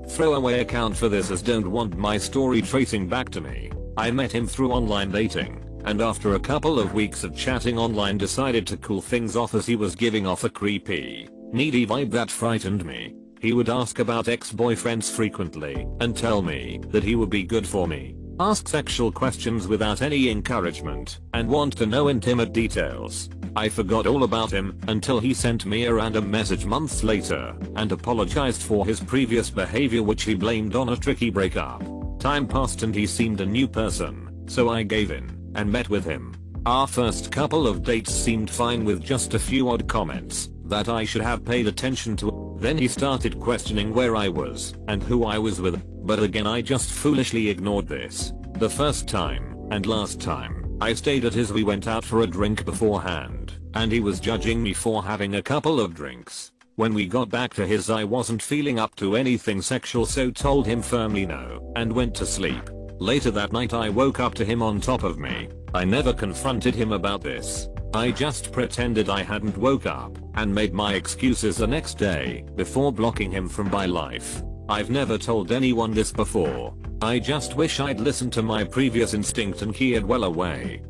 Throwaway 0.10 0.60
account 0.60 0.96
for 0.96 1.10
this 1.10 1.32
as 1.32 1.42
don't 1.42 1.70
want 1.72 1.98
my 1.98 2.18
story 2.18 2.62
tracing 2.62 3.08
back 3.08 3.30
to 3.30 3.42
me. 3.42 3.72
I 3.98 4.12
met 4.12 4.32
him 4.32 4.48
through 4.48 4.72
online 4.72 5.12
dating, 5.12 5.64
and 5.86 6.02
after 6.02 6.36
a 6.36 6.40
couple 6.40 6.80
of 6.80 6.94
weeks 6.94 7.24
of 7.24 7.36
chatting 7.36 7.78
online 7.78 8.18
decided 8.18 8.66
to 8.68 8.78
cool 8.78 9.02
things 9.02 9.36
off 9.36 9.54
as 9.54 9.66
he 9.66 9.76
was 9.76 9.96
giving 9.96 10.26
off 10.26 10.44
a 10.44 10.50
creepy, 10.50 11.28
needy 11.52 11.86
vibe 11.86 12.12
that 12.12 12.32
frightened 12.32 12.86
me. 12.86 13.16
He 13.40 13.54
would 13.54 13.70
ask 13.70 14.00
about 14.00 14.30
ex-boyfriends 14.30 15.12
frequently 15.12 15.86
and 16.00 16.16
tell 16.16 16.42
me 16.42 16.80
that 16.90 17.04
he 17.04 17.16
would 17.16 17.30
be 17.30 17.44
good 17.44 17.68
for 17.68 17.88
me. 17.88 18.16
Ask 18.40 18.68
sexual 18.68 19.12
questions 19.12 19.68
without 19.68 20.02
any 20.02 20.30
encouragement 20.30 21.20
and 21.34 21.50
want 21.50 21.78
to 21.78 21.86
know 21.86 22.10
intimate 22.10 22.54
details. 22.54 23.30
I 23.56 23.70
forgot 23.70 24.08
all 24.08 24.24
about 24.24 24.52
him 24.52 24.80
until 24.88 25.20
he 25.20 25.34
sent 25.34 25.68
me 25.68 25.86
a 25.86 25.94
random 25.94 26.30
message 26.32 26.66
months 26.66 27.04
later 27.04 27.56
and 27.76 27.92
apologized 27.92 28.64
for 28.64 28.84
his 28.84 29.00
previous 29.00 29.52
behavior 29.52 30.02
which 30.02 30.24
he 30.24 30.34
blamed 30.34 30.76
on 30.76 30.90
a 30.90 30.98
tricky 30.98 31.30
breakup. 31.30 31.84
Time 32.20 32.48
passed 32.48 32.82
and 32.82 32.96
he 32.96 33.06
seemed 33.06 33.42
a 33.42 33.46
new 33.46 33.68
person, 33.68 34.44
so 34.48 34.70
I 34.70 34.82
gave 34.82 35.12
in 35.12 35.52
and 35.56 35.72
met 35.72 35.90
with 35.90 36.04
him. 36.04 36.34
Our 36.66 36.88
first 36.88 37.32
couple 37.32 37.68
of 37.68 37.84
dates 37.84 38.12
seemed 38.14 38.50
fine 38.50 38.86
with 38.86 39.04
just 39.04 39.36
a 39.36 39.40
few 39.40 39.70
odd 39.70 39.88
comments 39.88 40.50
that 40.66 40.90
I 40.90 41.04
should 41.04 41.22
have 41.22 41.46
paid 41.46 41.68
attention 41.68 42.16
to. 42.18 42.58
Then 42.60 42.78
he 42.78 42.88
started 42.88 43.40
questioning 43.40 43.94
where 43.94 44.16
I 44.16 44.30
was 44.30 44.74
and 44.88 45.04
who 45.04 45.26
I 45.26 45.38
was 45.38 45.62
with, 45.62 45.84
but 46.08 46.24
again 46.24 46.48
I 46.48 46.62
just 46.62 46.92
foolishly 46.92 47.50
ignored 47.50 47.88
this. 47.88 48.34
The 48.54 48.70
first 48.70 49.08
time 49.08 49.68
and 49.70 49.86
last 49.86 50.20
time 50.20 50.64
I 50.80 50.94
stayed 50.94 51.26
at 51.26 51.34
his 51.34 51.54
we 51.54 51.64
went 51.64 51.88
out 51.88 52.04
for 52.04 52.22
a 52.22 52.28
drink 52.28 52.66
beforehand, 52.66 53.43
and 53.76 53.92
he 53.92 54.00
was 54.00 54.20
judging 54.20 54.62
me 54.62 54.74
for 54.74 55.04
having 55.04 55.36
a 55.36 55.42
couple 55.42 55.80
of 55.80 55.94
drinks. 55.94 56.52
When 56.76 56.94
we 56.94 57.06
got 57.06 57.30
back 57.30 57.54
to 57.56 57.68
his 57.68 57.90
I 57.90 58.04
wasn't 58.04 58.42
feeling 58.42 58.80
up 58.80 58.96
to 58.96 59.16
anything 59.16 59.62
sexual 59.62 60.06
so 60.06 60.32
told 60.32 60.66
him 60.66 60.82
firmly 60.82 61.26
no, 61.26 61.72
and 61.76 61.92
went 61.94 62.16
to 62.16 62.26
sleep. 62.26 62.70
Later 63.00 63.32
that 63.32 63.54
night 63.54 63.74
I 63.74 63.90
woke 63.90 64.20
up 64.20 64.34
to 64.36 64.46
him 64.46 64.62
on 64.62 64.82
top 64.82 65.04
of 65.04 65.20
me. 65.20 65.50
I 65.74 65.86
never 65.86 66.14
confronted 66.14 66.74
him 66.74 66.92
about 66.92 67.22
this. 67.22 67.68
I 67.94 68.12
just 68.12 68.52
pretended 68.52 69.10
I 69.10 69.22
hadn't 69.22 69.58
woke 69.58 69.86
up, 69.86 70.18
and 70.36 70.54
made 70.54 70.74
my 70.74 70.96
excuses 70.96 71.58
the 71.58 71.68
next 71.68 71.98
day, 71.98 72.44
before 72.56 72.92
blocking 72.92 73.32
him 73.32 73.48
from 73.48 73.70
my 73.70 73.86
life. 73.86 74.42
I've 74.70 74.90
never 74.90 75.18
told 75.18 75.52
anyone 75.52 75.94
this 75.94 76.12
before, 76.12 76.74
I 77.04 77.20
just 77.20 77.56
wish 77.56 77.80
I'd 77.80 78.00
listened 78.00 78.32
to 78.34 78.42
my 78.42 78.64
previous 78.64 79.14
instinct 79.14 79.62
and 79.62 79.76
keyed 79.76 80.06
well 80.06 80.24
away. 80.24 80.82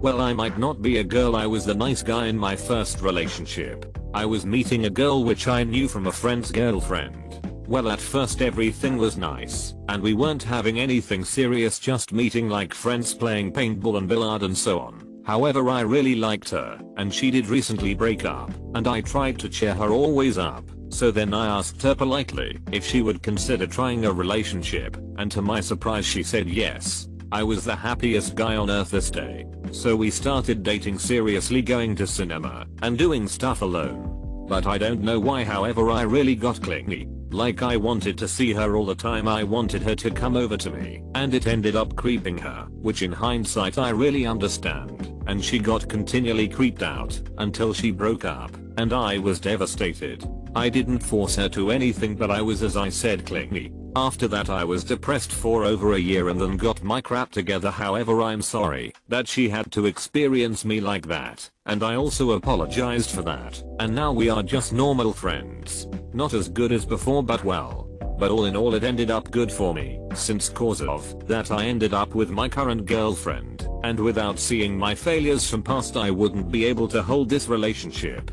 Well 0.00 0.20
I 0.20 0.34
might 0.34 0.58
not 0.58 0.82
be 0.82 0.98
a 0.98 1.04
girl 1.04 1.34
I 1.36 1.46
was 1.46 1.64
the 1.64 1.74
nice 1.74 2.02
guy 2.02 2.26
in 2.26 2.36
my 2.36 2.54
first 2.54 3.00
relationship. 3.00 3.98
I 4.12 4.26
was 4.26 4.44
meeting 4.44 4.84
a 4.84 4.90
girl 4.90 5.24
which 5.24 5.48
I 5.48 5.64
knew 5.64 5.88
from 5.88 6.06
a 6.06 6.12
friend's 6.12 6.52
girlfriend. 6.52 7.40
Well 7.66 7.88
at 7.88 7.98
first 7.98 8.42
everything 8.42 8.98
was 8.98 9.16
nice, 9.16 9.74
and 9.88 10.02
we 10.02 10.12
weren't 10.12 10.42
having 10.42 10.78
anything 10.78 11.24
serious 11.24 11.78
just 11.78 12.12
meeting 12.12 12.48
like 12.48 12.74
friends 12.74 13.14
playing 13.14 13.52
paintball 13.52 13.98
and 13.98 14.06
billard 14.06 14.42
and 14.42 14.56
so 14.56 14.78
on. 14.80 15.22
However 15.24 15.68
I 15.70 15.80
really 15.80 16.14
liked 16.14 16.50
her, 16.50 16.78
and 16.98 17.12
she 17.12 17.30
did 17.30 17.48
recently 17.48 17.94
break 17.94 18.24
up, 18.24 18.52
and 18.74 18.86
I 18.86 19.00
tried 19.00 19.38
to 19.40 19.48
cheer 19.48 19.74
her 19.74 19.90
always 19.90 20.38
up. 20.38 20.64
So 20.90 21.10
then 21.10 21.34
I 21.34 21.46
asked 21.46 21.82
her 21.82 21.96
politely 21.96 22.60
if 22.70 22.84
she 22.84 23.02
would 23.02 23.22
consider 23.22 23.66
trying 23.66 24.04
a 24.04 24.12
relationship, 24.12 24.96
and 25.16 25.32
to 25.32 25.42
my 25.42 25.60
surprise 25.60 26.06
she 26.06 26.22
said 26.22 26.48
yes. 26.48 27.08
I 27.32 27.42
was 27.42 27.64
the 27.64 27.74
happiest 27.74 28.36
guy 28.36 28.54
on 28.54 28.70
earth 28.70 28.92
this 28.92 29.10
day. 29.10 29.44
So 29.72 29.96
we 29.96 30.10
started 30.10 30.62
dating 30.62 30.98
seriously 30.98 31.62
going 31.62 31.96
to 31.96 32.06
cinema, 32.06 32.66
and 32.82 32.96
doing 32.96 33.28
stuff 33.28 33.62
alone. 33.62 34.46
But 34.48 34.66
I 34.66 34.78
don't 34.78 35.02
know 35.02 35.18
why 35.18 35.44
however 35.44 35.90
I 35.90 36.02
really 36.02 36.34
got 36.34 36.62
clingy. 36.62 37.08
Like 37.30 37.62
I 37.62 37.76
wanted 37.76 38.16
to 38.18 38.28
see 38.28 38.52
her 38.52 38.76
all 38.76 38.86
the 38.86 38.94
time 38.94 39.26
I 39.26 39.42
wanted 39.42 39.82
her 39.82 39.96
to 39.96 40.10
come 40.10 40.36
over 40.36 40.56
to 40.56 40.70
me, 40.70 41.02
and 41.14 41.34
it 41.34 41.46
ended 41.46 41.74
up 41.74 41.96
creeping 41.96 42.38
her, 42.38 42.66
which 42.70 43.02
in 43.02 43.12
hindsight 43.12 43.78
I 43.78 43.90
really 43.90 44.26
understand, 44.26 45.12
and 45.26 45.44
she 45.44 45.58
got 45.58 45.88
continually 45.88 46.48
creeped 46.48 46.82
out, 46.82 47.20
until 47.38 47.74
she 47.74 47.90
broke 47.90 48.24
up, 48.24 48.56
and 48.78 48.92
I 48.92 49.18
was 49.18 49.40
devastated. 49.40 50.24
I 50.54 50.68
didn't 50.68 51.00
force 51.00 51.36
her 51.36 51.48
to 51.50 51.70
anything 51.70 52.14
but 52.14 52.30
I 52.30 52.40
was 52.40 52.62
as 52.62 52.76
I 52.76 52.88
said 52.88 53.26
clingy. 53.26 53.72
After 53.96 54.28
that 54.28 54.50
I 54.50 54.62
was 54.62 54.84
depressed 54.84 55.32
for 55.32 55.64
over 55.64 55.94
a 55.94 55.98
year 55.98 56.28
and 56.28 56.38
then 56.38 56.58
got 56.58 56.82
my 56.82 57.00
crap 57.00 57.30
together 57.30 57.70
however 57.70 58.20
I'm 58.20 58.42
sorry 58.42 58.92
that 59.08 59.26
she 59.26 59.48
had 59.48 59.72
to 59.72 59.86
experience 59.86 60.66
me 60.66 60.82
like 60.82 61.06
that, 61.06 61.48
and 61.64 61.82
I 61.82 61.96
also 61.96 62.32
apologized 62.32 63.08
for 63.08 63.22
that, 63.22 63.62
and 63.80 63.94
now 63.94 64.12
we 64.12 64.28
are 64.28 64.42
just 64.42 64.74
normal 64.74 65.14
friends. 65.14 65.86
Not 66.12 66.34
as 66.34 66.50
good 66.50 66.72
as 66.72 66.84
before 66.84 67.22
but 67.22 67.42
well. 67.42 67.88
But 68.18 68.30
all 68.30 68.44
in 68.44 68.54
all 68.54 68.74
it 68.74 68.84
ended 68.84 69.10
up 69.10 69.30
good 69.30 69.50
for 69.50 69.72
me, 69.72 69.98
since 70.14 70.50
cause 70.50 70.82
of 70.82 71.26
that 71.26 71.50
I 71.50 71.64
ended 71.64 71.94
up 71.94 72.14
with 72.14 72.28
my 72.28 72.50
current 72.50 72.84
girlfriend, 72.84 73.66
and 73.82 73.98
without 73.98 74.38
seeing 74.38 74.78
my 74.78 74.94
failures 74.94 75.48
from 75.48 75.62
past 75.62 75.96
I 75.96 76.10
wouldn't 76.10 76.52
be 76.52 76.66
able 76.66 76.88
to 76.88 77.02
hold 77.02 77.30
this 77.30 77.48
relationship. 77.48 78.30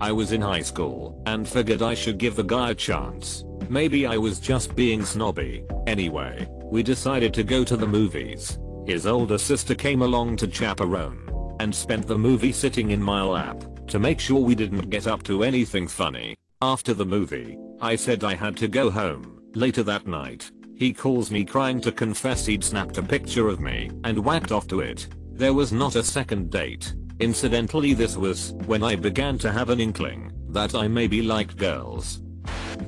I 0.00 0.10
was 0.10 0.32
in 0.32 0.40
high 0.40 0.62
school 0.62 1.22
and 1.26 1.48
figured 1.48 1.80
I 1.80 1.94
should 1.94 2.18
give 2.18 2.34
the 2.34 2.42
guy 2.42 2.70
a 2.70 2.74
chance. 2.74 3.44
Maybe 3.70 4.04
I 4.04 4.16
was 4.16 4.40
just 4.40 4.74
being 4.74 5.04
snobby. 5.04 5.64
Anyway, 5.86 6.48
we 6.64 6.82
decided 6.82 7.32
to 7.34 7.44
go 7.44 7.62
to 7.62 7.76
the 7.76 7.86
movies. 7.86 8.58
His 8.84 9.06
older 9.06 9.38
sister 9.38 9.76
came 9.76 10.02
along 10.02 10.38
to 10.38 10.50
chaperone 10.50 11.54
and 11.60 11.72
spent 11.72 12.08
the 12.08 12.18
movie 12.18 12.50
sitting 12.50 12.90
in 12.90 13.00
my 13.00 13.22
lap 13.22 13.62
to 13.86 14.00
make 14.00 14.18
sure 14.18 14.40
we 14.40 14.56
didn't 14.56 14.90
get 14.90 15.06
up 15.06 15.22
to 15.22 15.44
anything 15.44 15.86
funny. 15.86 16.34
After 16.60 16.94
the 16.94 17.06
movie, 17.06 17.56
I 17.80 17.94
said 17.94 18.24
I 18.24 18.34
had 18.34 18.56
to 18.56 18.66
go 18.66 18.90
home. 18.90 19.40
Later 19.54 19.84
that 19.84 20.04
night, 20.04 20.50
he 20.74 20.92
calls 20.92 21.30
me 21.30 21.44
crying 21.44 21.80
to 21.82 21.92
confess 21.92 22.46
he'd 22.46 22.64
snapped 22.64 22.98
a 22.98 23.02
picture 23.04 23.46
of 23.46 23.60
me 23.60 23.88
and 24.02 24.18
whacked 24.18 24.50
off 24.50 24.66
to 24.68 24.80
it. 24.80 25.06
There 25.30 25.54
was 25.54 25.70
not 25.70 25.94
a 25.94 26.02
second 26.02 26.50
date. 26.50 26.92
Incidentally 27.20 27.94
this 27.94 28.16
was 28.16 28.52
when 28.66 28.82
I 28.82 28.96
began 28.96 29.38
to 29.38 29.52
have 29.52 29.70
an 29.70 29.78
inkling 29.78 30.32
that 30.48 30.74
I 30.74 30.88
maybe 30.88 31.22
liked 31.22 31.56
girls. 31.56 32.20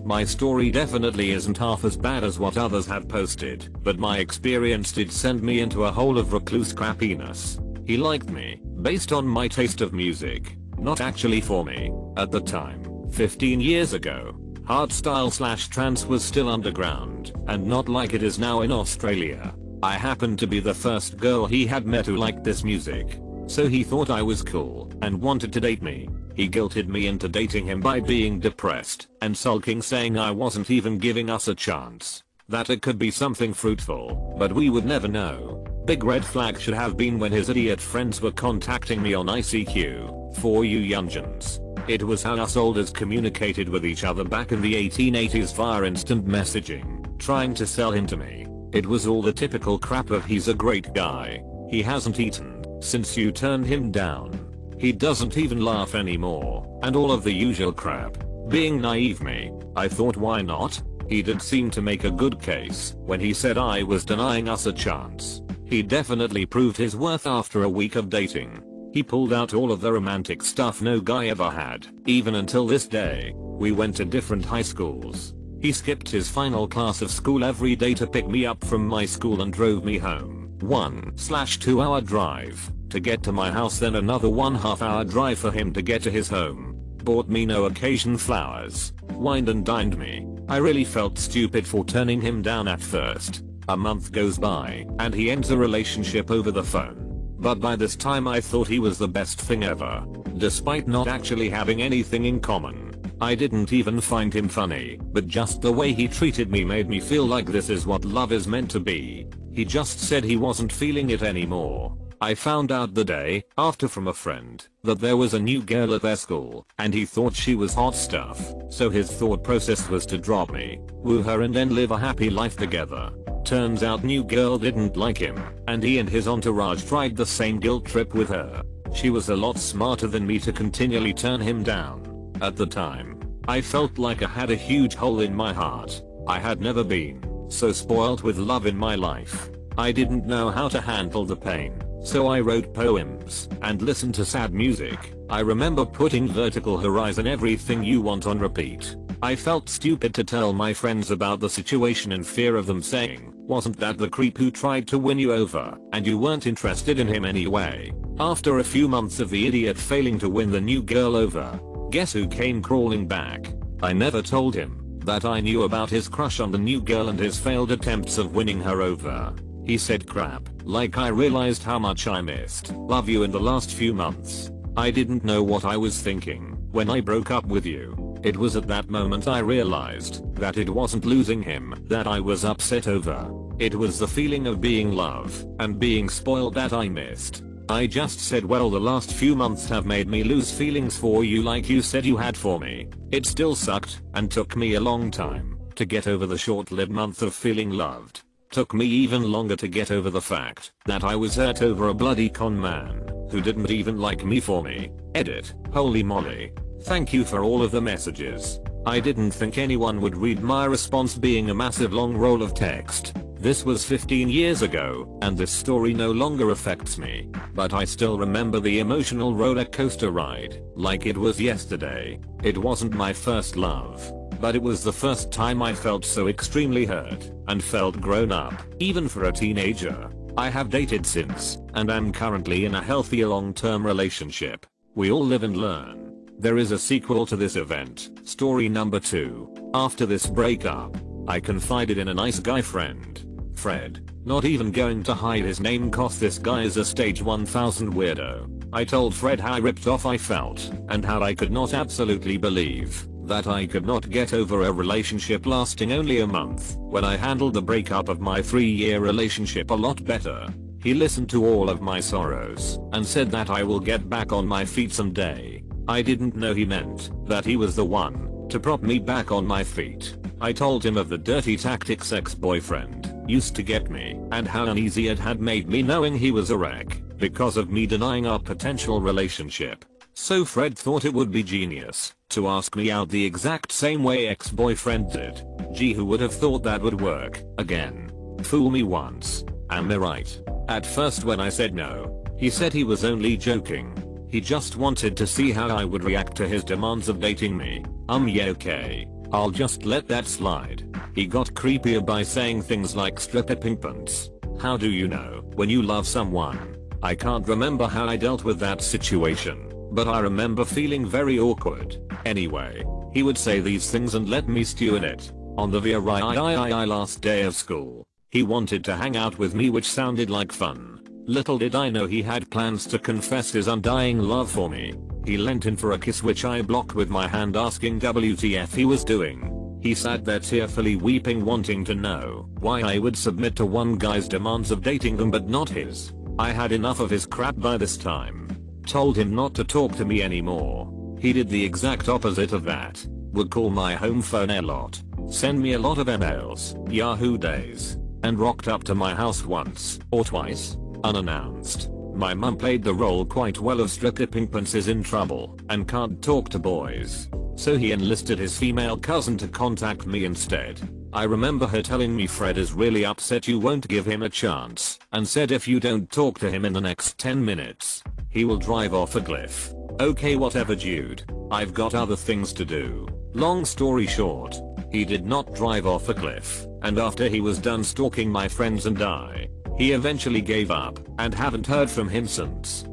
My 0.04 0.24
story 0.24 0.72
definitely 0.72 1.30
isn't 1.30 1.58
half 1.58 1.84
as 1.84 1.96
bad 1.96 2.24
as 2.24 2.38
what 2.38 2.58
others 2.58 2.86
have 2.86 3.08
posted, 3.08 3.68
but 3.84 4.00
my 4.00 4.18
experience 4.18 4.90
did 4.90 5.12
send 5.12 5.42
me 5.42 5.60
into 5.60 5.84
a 5.84 5.92
hole 5.92 6.18
of 6.18 6.32
recluse 6.32 6.74
crappiness. 6.74 7.60
He 7.86 7.96
liked 7.96 8.28
me, 8.28 8.60
based 8.82 9.12
on 9.12 9.26
my 9.26 9.46
taste 9.46 9.80
of 9.80 9.92
music, 9.92 10.56
not 10.76 11.00
actually 11.00 11.40
for 11.40 11.64
me, 11.64 11.92
at 12.16 12.32
the 12.32 12.40
time, 12.40 13.08
15 13.12 13.60
years 13.60 13.92
ago. 13.92 14.36
Hardstyle 14.62 15.30
slash 15.30 15.68
trance 15.68 16.04
was 16.04 16.24
still 16.24 16.48
underground, 16.48 17.32
and 17.46 17.64
not 17.64 17.88
like 17.88 18.12
it 18.12 18.24
is 18.24 18.40
now 18.40 18.62
in 18.62 18.72
Australia. 18.72 19.54
I 19.84 19.92
happened 19.92 20.38
to 20.40 20.48
be 20.48 20.58
the 20.58 20.74
first 20.74 21.16
girl 21.16 21.46
he 21.46 21.64
had 21.64 21.86
met 21.86 22.06
who 22.06 22.16
liked 22.16 22.42
this 22.42 22.64
music, 22.64 23.20
so 23.46 23.68
he 23.68 23.84
thought 23.84 24.10
I 24.10 24.22
was 24.22 24.42
cool 24.42 24.92
and 25.02 25.20
wanted 25.20 25.52
to 25.52 25.60
date 25.60 25.82
me. 25.82 26.08
He 26.34 26.48
guilted 26.48 26.88
me 26.88 27.06
into 27.06 27.28
dating 27.28 27.66
him 27.66 27.80
by 27.80 28.00
being 28.00 28.40
depressed 28.40 29.08
and 29.20 29.36
sulking 29.36 29.82
saying 29.82 30.18
I 30.18 30.30
wasn't 30.30 30.70
even 30.70 30.98
giving 30.98 31.30
us 31.30 31.48
a 31.48 31.54
chance. 31.54 32.22
That 32.48 32.70
it 32.70 32.82
could 32.82 32.98
be 32.98 33.10
something 33.10 33.54
fruitful, 33.54 34.36
but 34.38 34.52
we 34.52 34.70
would 34.70 34.84
never 34.84 35.08
know. 35.08 35.64
Big 35.84 36.04
red 36.04 36.24
flag 36.24 36.58
should 36.58 36.74
have 36.74 36.96
been 36.96 37.18
when 37.18 37.32
his 37.32 37.48
idiot 37.48 37.80
friends 37.80 38.20
were 38.20 38.30
contacting 38.30 39.02
me 39.02 39.14
on 39.14 39.26
ICQ. 39.26 40.36
For 40.36 40.64
you 40.64 40.78
youngins. 40.78 41.58
It 41.88 42.02
was 42.02 42.22
how 42.22 42.36
us 42.36 42.56
olders 42.56 42.90
communicated 42.90 43.68
with 43.68 43.84
each 43.84 44.04
other 44.04 44.24
back 44.24 44.52
in 44.52 44.62
the 44.62 44.74
1880s 44.88 45.54
via 45.54 45.82
instant 45.84 46.26
messaging, 46.26 47.18
trying 47.18 47.54
to 47.54 47.66
sell 47.66 47.90
him 47.90 48.06
to 48.06 48.16
me. 48.16 48.46
It 48.72 48.86
was 48.86 49.06
all 49.06 49.20
the 49.20 49.32
typical 49.32 49.78
crap 49.78 50.10
of 50.10 50.24
he's 50.24 50.48
a 50.48 50.54
great 50.54 50.94
guy. 50.94 51.42
He 51.68 51.82
hasn't 51.82 52.20
eaten 52.20 52.80
since 52.80 53.16
you 53.16 53.32
turned 53.32 53.66
him 53.66 53.90
down. 53.90 54.51
He 54.82 54.90
doesn't 54.90 55.38
even 55.38 55.64
laugh 55.64 55.94
anymore, 55.94 56.80
and 56.82 56.96
all 56.96 57.12
of 57.12 57.22
the 57.22 57.32
usual 57.32 57.70
crap. 57.72 58.18
Being 58.48 58.80
naive 58.80 59.22
me, 59.22 59.52
I 59.76 59.86
thought 59.86 60.16
why 60.16 60.42
not? 60.42 60.82
He 61.08 61.22
did 61.22 61.40
seem 61.40 61.70
to 61.70 61.80
make 61.80 62.02
a 62.02 62.10
good 62.10 62.42
case 62.42 62.96
when 62.98 63.20
he 63.20 63.32
said 63.32 63.58
I 63.58 63.84
was 63.84 64.04
denying 64.04 64.48
us 64.48 64.66
a 64.66 64.72
chance. 64.72 65.40
He 65.66 65.84
definitely 65.84 66.46
proved 66.46 66.76
his 66.76 66.96
worth 66.96 67.28
after 67.28 67.62
a 67.62 67.68
week 67.68 67.94
of 67.94 68.10
dating. 68.10 68.60
He 68.92 69.04
pulled 69.04 69.32
out 69.32 69.54
all 69.54 69.70
of 69.70 69.80
the 69.80 69.92
romantic 69.92 70.42
stuff 70.42 70.82
no 70.82 70.98
guy 70.98 71.28
ever 71.28 71.48
had, 71.48 71.86
even 72.06 72.34
until 72.34 72.66
this 72.66 72.88
day. 72.88 73.32
We 73.36 73.70
went 73.70 73.94
to 73.98 74.04
different 74.04 74.44
high 74.44 74.62
schools. 74.62 75.32
He 75.60 75.70
skipped 75.70 76.08
his 76.08 76.28
final 76.28 76.66
class 76.66 77.02
of 77.02 77.12
school 77.12 77.44
every 77.44 77.76
day 77.76 77.94
to 77.94 78.06
pick 78.08 78.26
me 78.26 78.46
up 78.46 78.64
from 78.64 78.88
my 78.88 79.06
school 79.06 79.42
and 79.42 79.52
drove 79.52 79.84
me 79.84 79.98
home. 79.98 80.58
1 80.58 81.12
slash 81.14 81.60
2 81.60 81.80
hour 81.80 82.00
drive 82.00 82.72
to 82.92 83.00
get 83.00 83.22
to 83.22 83.32
my 83.32 83.50
house 83.50 83.78
then 83.78 83.96
another 83.96 84.28
one 84.28 84.54
half 84.54 84.82
hour 84.82 85.02
drive 85.02 85.38
for 85.38 85.50
him 85.50 85.72
to 85.72 85.80
get 85.80 86.02
to 86.02 86.10
his 86.10 86.28
home. 86.28 86.76
Bought 87.02 87.26
me 87.26 87.46
no 87.46 87.64
occasion 87.64 88.18
flowers. 88.18 88.92
Wined 89.14 89.48
and 89.48 89.64
dined 89.64 89.96
me. 89.96 90.26
I 90.46 90.58
really 90.58 90.84
felt 90.84 91.18
stupid 91.18 91.66
for 91.66 91.86
turning 91.86 92.20
him 92.20 92.42
down 92.42 92.68
at 92.68 92.82
first. 92.82 93.44
A 93.68 93.76
month 93.76 94.12
goes 94.12 94.38
by 94.38 94.86
and 94.98 95.14
he 95.14 95.30
ends 95.30 95.50
a 95.50 95.56
relationship 95.56 96.30
over 96.30 96.50
the 96.50 96.62
phone. 96.62 97.34
But 97.38 97.60
by 97.60 97.76
this 97.76 97.96
time 97.96 98.28
I 98.28 98.42
thought 98.42 98.68
he 98.68 98.78
was 98.78 98.98
the 98.98 99.08
best 99.08 99.40
thing 99.40 99.64
ever. 99.64 100.04
Despite 100.36 100.86
not 100.86 101.08
actually 101.08 101.48
having 101.48 101.80
anything 101.80 102.26
in 102.26 102.40
common. 102.40 102.94
I 103.22 103.34
didn't 103.34 103.72
even 103.72 104.02
find 104.02 104.34
him 104.34 104.48
funny, 104.48 104.98
but 105.00 105.28
just 105.28 105.62
the 105.62 105.72
way 105.72 105.94
he 105.94 106.08
treated 106.08 106.50
me 106.50 106.62
made 106.62 106.90
me 106.90 107.00
feel 107.00 107.24
like 107.24 107.46
this 107.46 107.70
is 107.70 107.86
what 107.86 108.04
love 108.04 108.32
is 108.32 108.46
meant 108.46 108.70
to 108.72 108.80
be. 108.80 109.28
He 109.50 109.64
just 109.64 110.00
said 110.00 110.24
he 110.24 110.36
wasn't 110.36 110.72
feeling 110.72 111.10
it 111.10 111.22
anymore. 111.22 111.96
I 112.22 112.36
found 112.36 112.70
out 112.70 112.94
the 112.94 113.04
day 113.04 113.42
after 113.58 113.88
from 113.88 114.06
a 114.06 114.12
friend 114.12 114.64
that 114.84 115.00
there 115.00 115.16
was 115.16 115.34
a 115.34 115.40
new 115.40 115.60
girl 115.60 115.92
at 115.92 116.02
their 116.02 116.14
school 116.14 116.64
and 116.78 116.94
he 116.94 117.04
thought 117.04 117.34
she 117.34 117.56
was 117.56 117.74
hot 117.74 117.96
stuff. 117.96 118.54
So 118.70 118.90
his 118.90 119.10
thought 119.10 119.42
process 119.42 119.88
was 119.88 120.06
to 120.06 120.18
drop 120.18 120.52
me, 120.52 120.78
woo 120.92 121.20
her 121.22 121.42
and 121.42 121.52
then 121.52 121.74
live 121.74 121.90
a 121.90 121.98
happy 121.98 122.30
life 122.30 122.56
together. 122.56 123.10
Turns 123.44 123.82
out 123.82 124.04
new 124.04 124.22
girl 124.22 124.56
didn't 124.56 124.96
like 124.96 125.18
him, 125.18 125.36
and 125.66 125.82
he 125.82 125.98
and 125.98 126.08
his 126.08 126.28
entourage 126.28 126.84
tried 126.84 127.16
the 127.16 127.26
same 127.26 127.58
guilt 127.58 127.86
trip 127.86 128.14
with 128.14 128.28
her. 128.28 128.62
She 128.94 129.10
was 129.10 129.28
a 129.28 129.34
lot 129.34 129.58
smarter 129.58 130.06
than 130.06 130.24
me 130.24 130.38
to 130.46 130.52
continually 130.52 131.12
turn 131.12 131.40
him 131.40 131.64
down. 131.64 132.36
At 132.40 132.54
the 132.54 132.66
time, 132.66 133.20
I 133.48 133.60
felt 133.60 133.98
like 133.98 134.22
I 134.22 134.28
had 134.28 134.52
a 134.52 134.66
huge 134.70 134.94
hole 134.94 135.22
in 135.22 135.34
my 135.34 135.52
heart. 135.52 136.00
I 136.28 136.38
had 136.38 136.60
never 136.60 136.84
been 136.84 137.48
so 137.48 137.72
spoiled 137.72 138.22
with 138.22 138.38
love 138.38 138.66
in 138.66 138.76
my 138.76 138.94
life. 138.94 139.50
I 139.76 139.90
didn't 139.90 140.24
know 140.24 140.50
how 140.50 140.68
to 140.68 140.80
handle 140.80 141.24
the 141.24 141.34
pain, 141.34 141.72
so 142.02 142.26
I 142.26 142.40
wrote 142.40 142.74
poems 142.74 143.48
and 143.62 143.80
listened 143.80 144.14
to 144.16 144.24
sad 144.24 144.52
music. 144.52 145.14
I 145.30 145.40
remember 145.40 145.84
putting 145.84 146.28
Vertical 146.28 146.78
Horizon 146.78 147.26
everything 147.26 147.82
you 147.82 148.00
want 148.00 148.26
on 148.26 148.38
repeat. 148.38 148.96
I 149.22 149.36
felt 149.36 149.68
stupid 149.68 150.14
to 150.14 150.24
tell 150.24 150.52
my 150.52 150.74
friends 150.74 151.12
about 151.12 151.38
the 151.38 151.48
situation 151.48 152.10
in 152.10 152.24
fear 152.24 152.56
of 152.56 152.66
them 152.66 152.82
saying, 152.82 153.32
wasn't 153.36 153.78
that 153.78 153.98
the 153.98 154.08
creep 154.08 154.36
who 154.36 154.50
tried 154.50 154.88
to 154.88 154.98
win 154.98 155.18
you 155.18 155.32
over, 155.32 155.78
and 155.92 156.06
you 156.06 156.18
weren't 156.18 156.46
interested 156.46 156.98
in 156.98 157.06
him 157.06 157.24
anyway? 157.24 157.92
After 158.18 158.58
a 158.58 158.64
few 158.64 158.88
months 158.88 159.20
of 159.20 159.30
the 159.30 159.46
idiot 159.46 159.78
failing 159.78 160.18
to 160.18 160.28
win 160.28 160.50
the 160.50 160.60
new 160.60 160.82
girl 160.82 161.16
over, 161.16 161.60
guess 161.90 162.12
who 162.12 162.26
came 162.26 162.62
crawling 162.62 163.06
back? 163.06 163.52
I 163.82 163.92
never 163.92 164.22
told 164.22 164.54
him 164.54 164.98
that 165.04 165.24
I 165.24 165.40
knew 165.40 165.62
about 165.64 165.90
his 165.90 166.08
crush 166.08 166.40
on 166.40 166.50
the 166.52 166.58
new 166.58 166.80
girl 166.80 167.08
and 167.08 167.18
his 167.18 167.38
failed 167.38 167.72
attempts 167.72 168.18
of 168.18 168.34
winning 168.34 168.60
her 168.60 168.82
over. 168.82 169.34
He 169.64 169.78
said 169.78 170.06
crap, 170.06 170.48
like 170.64 170.98
I 170.98 171.08
realized 171.08 171.62
how 171.62 171.78
much 171.78 172.06
I 172.06 172.20
missed 172.20 172.72
love 172.72 173.08
you 173.08 173.22
in 173.22 173.30
the 173.30 173.40
last 173.40 173.72
few 173.72 173.92
months. 173.92 174.50
I 174.76 174.90
didn't 174.90 175.24
know 175.24 175.42
what 175.42 175.64
I 175.64 175.76
was 175.76 176.00
thinking 176.00 176.56
when 176.72 176.88
I 176.88 177.00
broke 177.00 177.30
up 177.30 177.44
with 177.46 177.66
you. 177.66 178.16
It 178.22 178.36
was 178.36 178.56
at 178.56 178.68
that 178.68 178.88
moment 178.88 179.28
I 179.28 179.40
realized 179.40 180.34
that 180.36 180.56
it 180.56 180.70
wasn't 180.70 181.04
losing 181.04 181.42
him 181.42 181.74
that 181.88 182.06
I 182.06 182.20
was 182.20 182.44
upset 182.44 182.86
over. 182.86 183.30
It 183.58 183.74
was 183.74 183.98
the 183.98 184.08
feeling 184.08 184.46
of 184.46 184.60
being 184.60 184.92
loved 184.92 185.46
and 185.58 185.78
being 185.78 186.08
spoiled 186.08 186.54
that 186.54 186.72
I 186.72 186.88
missed. 186.88 187.42
I 187.68 187.86
just 187.86 188.20
said 188.20 188.44
well 188.44 188.70
the 188.70 188.80
last 188.80 189.12
few 189.12 189.34
months 189.34 189.68
have 189.68 189.86
made 189.86 190.08
me 190.08 190.24
lose 190.24 190.52
feelings 190.52 190.96
for 190.96 191.24
you 191.24 191.42
like 191.42 191.68
you 191.68 191.82
said 191.82 192.04
you 192.04 192.16
had 192.16 192.36
for 192.36 192.58
me. 192.60 192.88
It 193.10 193.26
still 193.26 193.54
sucked 193.54 194.02
and 194.14 194.30
took 194.30 194.56
me 194.56 194.74
a 194.74 194.80
long 194.80 195.10
time 195.10 195.58
to 195.74 195.84
get 195.84 196.06
over 196.06 196.26
the 196.26 196.38
short-lived 196.38 196.90
month 196.90 197.22
of 197.22 197.34
feeling 197.34 197.70
loved. 197.70 198.22
Took 198.52 198.74
me 198.74 198.84
even 198.84 199.32
longer 199.32 199.56
to 199.56 199.66
get 199.66 199.90
over 199.90 200.10
the 200.10 200.20
fact 200.20 200.72
that 200.84 201.04
I 201.04 201.16
was 201.16 201.36
hurt 201.36 201.62
over 201.62 201.88
a 201.88 201.94
bloody 201.94 202.28
con 202.28 202.60
man 202.60 203.02
who 203.30 203.40
didn't 203.40 203.70
even 203.70 203.98
like 203.98 204.26
me 204.26 204.40
for 204.40 204.62
me. 204.62 204.90
Edit. 205.14 205.54
Holy 205.72 206.02
moly. 206.02 206.52
Thank 206.82 207.14
you 207.14 207.24
for 207.24 207.42
all 207.42 207.62
of 207.62 207.70
the 207.70 207.80
messages. 207.80 208.60
I 208.84 209.00
didn't 209.00 209.30
think 209.30 209.56
anyone 209.56 210.02
would 210.02 210.18
read 210.18 210.42
my 210.42 210.66
response 210.66 211.16
being 211.16 211.48
a 211.48 211.54
massive 211.54 211.94
long 211.94 212.14
roll 212.14 212.42
of 212.42 212.52
text. 212.52 213.14
This 213.36 213.64
was 213.64 213.86
15 213.86 214.28
years 214.28 214.60
ago, 214.60 215.18
and 215.22 215.34
this 215.34 215.50
story 215.50 215.94
no 215.94 216.12
longer 216.12 216.50
affects 216.50 216.98
me, 216.98 217.30
but 217.54 217.72
I 217.72 217.86
still 217.86 218.18
remember 218.18 218.60
the 218.60 218.80
emotional 218.80 219.34
roller 219.34 219.64
coaster 219.64 220.10
ride, 220.10 220.62
like 220.76 221.06
it 221.06 221.16
was 221.16 221.40
yesterday. 221.40 222.20
It 222.42 222.58
wasn't 222.58 222.92
my 222.92 223.14
first 223.14 223.56
love, 223.56 224.12
but 224.42 224.56
it 224.56 224.62
was 224.62 224.82
the 224.82 224.92
first 224.92 225.30
time 225.30 225.62
I 225.62 225.72
felt 225.72 226.04
so 226.04 226.26
extremely 226.26 226.84
hurt, 226.84 227.30
and 227.46 227.62
felt 227.62 228.00
grown 228.00 228.32
up, 228.32 228.54
even 228.80 229.08
for 229.08 229.24
a 229.24 229.32
teenager. 229.32 230.10
I 230.36 230.50
have 230.50 230.68
dated 230.68 231.06
since, 231.06 231.58
and 231.74 231.88
am 231.92 232.10
currently 232.10 232.64
in 232.64 232.74
a 232.74 232.82
healthy 232.82 233.24
long-term 233.24 233.86
relationship. 233.86 234.66
We 234.96 235.12
all 235.12 235.24
live 235.24 235.44
and 235.44 235.56
learn. 235.56 236.26
There 236.40 236.58
is 236.58 236.72
a 236.72 236.78
sequel 236.78 237.24
to 237.26 237.36
this 237.36 237.54
event, 237.54 238.10
story 238.24 238.68
number 238.68 238.98
2. 238.98 239.70
After 239.74 240.06
this 240.06 240.26
breakup, 240.26 240.96
I 241.28 241.38
confided 241.38 241.98
in 241.98 242.08
a 242.08 242.14
nice 242.14 242.40
guy 242.40 242.62
friend, 242.62 243.24
Fred, 243.54 244.10
not 244.24 244.44
even 244.44 244.72
going 244.72 245.04
to 245.04 245.14
hide 245.14 245.44
his 245.44 245.60
name 245.60 245.88
cause 245.88 246.18
this 246.18 246.40
guy 246.40 246.62
is 246.62 246.76
a 246.78 246.84
stage 246.84 247.22
1000 247.22 247.94
weirdo. 247.94 248.48
I 248.72 248.82
told 248.82 249.14
Fred 249.14 249.38
how 249.38 249.60
ripped 249.60 249.86
off 249.86 250.04
I 250.04 250.18
felt, 250.18 250.68
and 250.88 251.04
how 251.04 251.22
I 251.22 251.32
could 251.32 251.52
not 251.52 251.74
absolutely 251.74 252.38
believe 252.38 253.06
that 253.24 253.46
I 253.46 253.66
could 253.66 253.86
not 253.86 254.10
get 254.10 254.32
over 254.32 254.62
a 254.62 254.72
relationship 254.72 255.46
lasting 255.46 255.92
only 255.92 256.20
a 256.20 256.26
month 256.26 256.76
when 256.76 257.04
I 257.04 257.16
handled 257.16 257.54
the 257.54 257.62
breakup 257.62 258.08
of 258.08 258.20
my 258.20 258.42
3 258.42 258.64
year 258.64 259.00
relationship 259.00 259.70
a 259.70 259.74
lot 259.74 260.04
better. 260.04 260.46
He 260.82 260.94
listened 260.94 261.30
to 261.30 261.46
all 261.46 261.70
of 261.70 261.80
my 261.80 262.00
sorrows 262.00 262.78
and 262.92 263.06
said 263.06 263.30
that 263.30 263.50
I 263.50 263.62
will 263.62 263.80
get 263.80 264.08
back 264.08 264.32
on 264.32 264.46
my 264.46 264.64
feet 264.64 264.92
someday. 264.92 265.62
I 265.86 266.02
didn't 266.02 266.36
know 266.36 266.54
he 266.54 266.64
meant 266.64 267.10
that 267.26 267.44
he 267.44 267.56
was 267.56 267.76
the 267.76 267.84
one 267.84 268.48
to 268.48 268.60
prop 268.60 268.82
me 268.82 268.98
back 268.98 269.30
on 269.30 269.46
my 269.46 269.62
feet. 269.64 270.16
I 270.40 270.52
told 270.52 270.84
him 270.84 270.96
of 270.96 271.08
the 271.08 271.18
dirty 271.18 271.56
tactics 271.56 272.12
ex-boyfriend 272.12 273.14
used 273.28 273.54
to 273.54 273.62
get 273.62 273.90
me 273.90 274.18
and 274.32 274.46
how 274.46 274.64
uneasy 274.64 275.06
it 275.08 275.18
had 275.18 275.40
made 275.40 275.68
me 275.68 275.82
knowing 275.82 276.18
he 276.18 276.32
was 276.32 276.50
a 276.50 276.58
wreck 276.58 277.00
because 277.16 277.56
of 277.56 277.70
me 277.70 277.86
denying 277.86 278.26
our 278.26 278.40
potential 278.40 279.00
relationship. 279.00 279.84
So 280.14 280.44
Fred 280.44 280.78
thought 280.78 281.04
it 281.04 281.14
would 281.14 281.30
be 281.30 281.42
genius 281.42 282.14
to 282.30 282.48
ask 282.48 282.76
me 282.76 282.90
out 282.90 283.08
the 283.08 283.24
exact 283.24 283.72
same 283.72 284.02
way 284.02 284.28
ex-boyfriend 284.28 285.12
did. 285.12 285.44
Gee 285.72 285.92
who 285.92 286.04
would 286.06 286.20
have 286.20 286.34
thought 286.34 286.62
that 286.62 286.80
would 286.80 287.00
work, 287.00 287.42
again. 287.58 288.10
Fool 288.42 288.70
me 288.70 288.82
once. 288.82 289.44
Am 289.70 289.90
I 289.90 289.96
right? 289.96 290.40
At 290.68 290.86
first 290.86 291.24
when 291.24 291.40
I 291.40 291.48
said 291.48 291.74
no, 291.74 292.24
he 292.38 292.50
said 292.50 292.72
he 292.72 292.84
was 292.84 293.04
only 293.04 293.36
joking 293.36 294.02
he 294.32 294.40
just 294.40 294.76
wanted 294.76 295.14
to 295.18 295.26
see 295.26 295.52
how 295.52 295.68
I 295.68 295.84
would 295.84 296.04
react 296.04 296.38
to 296.38 296.48
his 296.48 296.64
demands 296.64 297.10
of 297.10 297.20
dating 297.20 297.54
me. 297.54 297.84
Um 298.08 298.26
yeah 298.28 298.46
okay. 298.46 299.06
I'll 299.30 299.50
just 299.50 299.84
let 299.84 300.08
that 300.08 300.26
slide. 300.26 300.84
He 301.14 301.26
got 301.26 301.52
creepier 301.52 302.04
by 302.04 302.22
saying 302.22 302.62
things 302.62 302.96
like 302.96 303.20
stripper 303.20 303.56
pink 303.56 303.82
pants. 303.82 304.30
How 304.58 304.78
do 304.78 304.88
you 304.88 305.06
know 305.06 305.42
when 305.54 305.68
you 305.68 305.82
love 305.82 306.06
someone? 306.06 306.78
I 307.02 307.14
can't 307.14 307.46
remember 307.46 307.86
how 307.86 308.06
I 308.06 308.16
dealt 308.16 308.42
with 308.42 308.58
that 308.60 308.80
situation, 308.80 309.70
but 309.92 310.08
I 310.08 310.20
remember 310.20 310.64
feeling 310.64 311.06
very 311.06 311.38
awkward. 311.38 311.98
Anyway, 312.24 312.82
he 313.12 313.22
would 313.22 313.38
say 313.38 313.60
these 313.60 313.90
things 313.90 314.14
and 314.14 314.28
let 314.28 314.48
me 314.48 314.64
stew 314.64 314.96
in 314.96 315.04
it. 315.04 315.32
On 315.58 315.70
the 315.70 315.80
very 315.80 315.96
last 315.98 317.20
day 317.20 317.42
of 317.42 317.54
school, 317.54 318.06
he 318.30 318.42
wanted 318.42 318.82
to 318.84 318.96
hang 318.96 319.16
out 319.16 319.38
with 319.38 319.54
me 319.54 319.68
which 319.68 319.90
sounded 319.90 320.30
like 320.30 320.50
fun. 320.50 321.00
Little 321.26 321.58
did 321.58 321.74
I 321.74 321.90
know 321.90 322.06
he 322.06 322.22
had 322.22 322.50
plans 322.50 322.86
to 322.86 322.98
confess 322.98 323.52
his 323.52 323.68
undying 323.68 324.18
love 324.18 324.50
for 324.50 324.70
me. 324.70 324.94
He 325.26 325.36
leant 325.36 325.66
in 325.66 325.76
for 325.76 325.92
a 325.92 325.98
kiss 325.98 326.22
which 326.22 326.44
I 326.44 326.62
blocked 326.62 326.94
with 326.94 327.10
my 327.10 327.28
hand 327.28 327.56
asking 327.56 328.00
WTF 328.00 328.74
he 328.74 328.86
was 328.86 329.04
doing. 329.04 329.78
He 329.82 329.94
sat 329.94 330.24
there 330.24 330.40
tearfully 330.40 330.96
weeping 330.96 331.44
wanting 331.44 331.84
to 331.84 331.94
know 331.94 332.48
why 332.60 332.80
I 332.80 332.98
would 332.98 333.16
submit 333.16 333.56
to 333.56 333.66
one 333.66 333.96
guy's 333.96 334.26
demands 334.26 334.70
of 334.70 334.82
dating 334.82 335.16
them 335.16 335.30
but 335.30 335.48
not 335.48 335.68
his. 335.68 336.12
I 336.38 336.50
had 336.50 336.72
enough 336.72 336.98
of 336.98 337.10
his 337.10 337.26
crap 337.26 337.56
by 337.58 337.76
this 337.76 337.96
time. 337.96 338.41
Told 338.86 339.16
him 339.16 339.34
not 339.34 339.54
to 339.54 339.64
talk 339.64 339.96
to 339.96 340.04
me 340.04 340.22
anymore. 340.22 341.16
He 341.20 341.32
did 341.32 341.48
the 341.48 341.64
exact 341.64 342.08
opposite 342.08 342.52
of 342.52 342.64
that. 342.64 343.04
Would 343.32 343.50
call 343.50 343.70
my 343.70 343.94
home 343.94 344.22
phone 344.22 344.50
a 344.50 344.60
lot. 344.60 345.00
Send 345.30 345.60
me 345.60 345.74
a 345.74 345.78
lot 345.78 345.98
of 345.98 346.08
emails, 346.08 346.76
Yahoo 346.92 347.38
days. 347.38 347.96
And 348.22 348.38
rocked 348.38 348.68
up 348.68 348.84
to 348.84 348.94
my 348.94 349.14
house 349.14 349.44
once, 349.44 349.98
or 350.10 350.24
twice, 350.24 350.76
unannounced. 351.04 351.90
My 352.14 352.34
mum 352.34 352.56
played 352.56 352.84
the 352.84 352.92
role 352.92 353.24
quite 353.24 353.58
well 353.58 353.80
of 353.80 353.90
stripper 353.90 354.26
Pinkpants 354.26 354.74
is 354.74 354.88
in 354.88 355.02
trouble 355.02 355.58
and 355.70 355.88
can't 355.88 356.22
talk 356.22 356.50
to 356.50 356.58
boys. 356.58 357.28
So 357.56 357.76
he 357.76 357.92
enlisted 357.92 358.38
his 358.38 358.58
female 358.58 358.96
cousin 358.96 359.38
to 359.38 359.48
contact 359.48 360.06
me 360.06 360.24
instead. 360.24 360.80
I 361.14 361.24
remember 361.24 361.66
her 361.66 361.82
telling 361.82 362.14
me 362.14 362.26
Fred 362.26 362.58
is 362.58 362.72
really 362.72 363.04
upset 363.04 363.46
you 363.46 363.58
won't 363.58 363.88
give 363.88 364.06
him 364.06 364.22
a 364.22 364.28
chance 364.28 364.98
and 365.12 365.26
said 365.26 365.50
if 365.50 365.68
you 365.68 365.78
don't 365.78 366.10
talk 366.10 366.38
to 366.38 366.50
him 366.50 366.64
in 366.64 366.72
the 366.72 366.80
next 366.80 367.18
10 367.18 367.44
minutes, 367.44 368.02
he 368.32 368.44
will 368.44 368.56
drive 368.56 368.94
off 368.94 369.14
a 369.14 369.20
cliff. 369.20 369.72
Okay 370.00 370.36
whatever 370.36 370.74
dude, 370.74 371.22
I've 371.50 371.74
got 371.74 371.94
other 371.94 372.16
things 372.16 372.52
to 372.54 372.64
do. 372.64 373.06
Long 373.34 373.64
story 373.64 374.06
short, 374.06 374.60
he 374.90 375.04
did 375.04 375.26
not 375.26 375.54
drive 375.54 375.86
off 375.86 376.08
a 376.08 376.14
cliff, 376.14 376.66
and 376.82 376.98
after 376.98 377.28
he 377.28 377.40
was 377.40 377.58
done 377.58 377.84
stalking 377.84 378.30
my 378.30 378.48
friends 378.48 378.86
and 378.86 379.00
I, 379.02 379.48
he 379.78 379.92
eventually 379.92 380.40
gave 380.40 380.70
up 380.70 380.98
and 381.18 381.34
haven't 381.34 381.66
heard 381.66 381.90
from 381.90 382.08
him 382.08 382.26
since. 382.26 382.84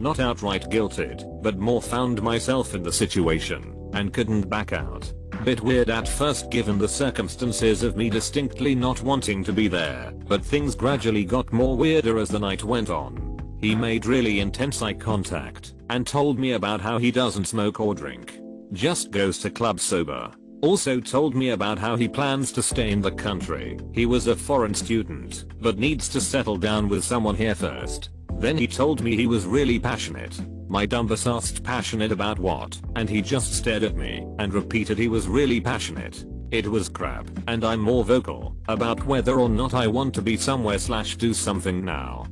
Not 0.00 0.18
outright 0.18 0.70
guilted, 0.70 1.42
but 1.42 1.58
more 1.58 1.82
found 1.82 2.22
myself 2.22 2.74
in 2.74 2.82
the 2.82 2.92
situation 2.92 3.90
and 3.94 4.12
couldn't 4.12 4.48
back 4.48 4.72
out. 4.72 5.12
Bit 5.44 5.60
weird 5.60 5.90
at 5.90 6.08
first 6.08 6.50
given 6.50 6.78
the 6.78 6.88
circumstances 6.88 7.82
of 7.82 7.96
me 7.96 8.08
distinctly 8.08 8.74
not 8.74 9.02
wanting 9.02 9.44
to 9.44 9.52
be 9.52 9.68
there, 9.68 10.12
but 10.26 10.44
things 10.44 10.74
gradually 10.74 11.24
got 11.24 11.52
more 11.52 11.76
weirder 11.76 12.18
as 12.18 12.28
the 12.28 12.38
night 12.38 12.64
went 12.64 12.90
on. 12.90 13.31
He 13.62 13.74
made 13.74 14.04
really 14.04 14.40
intense 14.40 14.82
eye 14.82 14.92
contact 14.92 15.74
and 15.88 16.06
told 16.06 16.38
me 16.38 16.52
about 16.52 16.82
how 16.82 16.98
he 16.98 17.10
doesn't 17.10 17.46
smoke 17.46 17.80
or 17.80 17.94
drink. 17.94 18.38
Just 18.72 19.10
goes 19.10 19.38
to 19.38 19.50
club 19.50 19.80
sober. 19.80 20.30
Also 20.60 21.00
told 21.00 21.34
me 21.34 21.50
about 21.50 21.78
how 21.78 21.96
he 21.96 22.08
plans 22.08 22.52
to 22.52 22.62
stay 22.62 22.90
in 22.90 23.00
the 23.00 23.10
country. 23.10 23.78
He 23.92 24.04
was 24.04 24.26
a 24.26 24.36
foreign 24.36 24.74
student, 24.74 25.46
but 25.62 25.78
needs 25.78 26.08
to 26.10 26.20
settle 26.20 26.58
down 26.58 26.88
with 26.88 27.02
someone 27.02 27.36
here 27.36 27.54
first. 27.54 28.10
Then 28.34 28.58
he 28.58 28.66
told 28.66 29.02
me 29.02 29.16
he 29.16 29.26
was 29.26 29.46
really 29.46 29.78
passionate 29.78 30.38
my 30.72 30.86
dumbass 30.86 31.30
asked 31.30 31.62
passionate 31.62 32.12
about 32.12 32.38
what, 32.38 32.80
and 32.96 33.06
he 33.06 33.20
just 33.20 33.52
stared 33.52 33.82
at 33.82 33.94
me 33.94 34.26
and 34.38 34.54
repeated 34.54 34.96
he 34.96 35.06
was 35.06 35.28
really 35.28 35.60
passionate. 35.60 36.24
It 36.50 36.66
was 36.66 36.88
crap, 36.88 37.28
and 37.46 37.62
I'm 37.62 37.78
more 37.78 38.04
vocal 38.04 38.56
about 38.68 39.04
whether 39.04 39.38
or 39.38 39.50
not 39.50 39.74
I 39.74 39.86
want 39.86 40.14
to 40.14 40.22
be 40.22 40.38
somewhere 40.38 40.78
slash 40.78 41.16
do 41.16 41.34
something 41.34 41.84
now. 41.84 42.24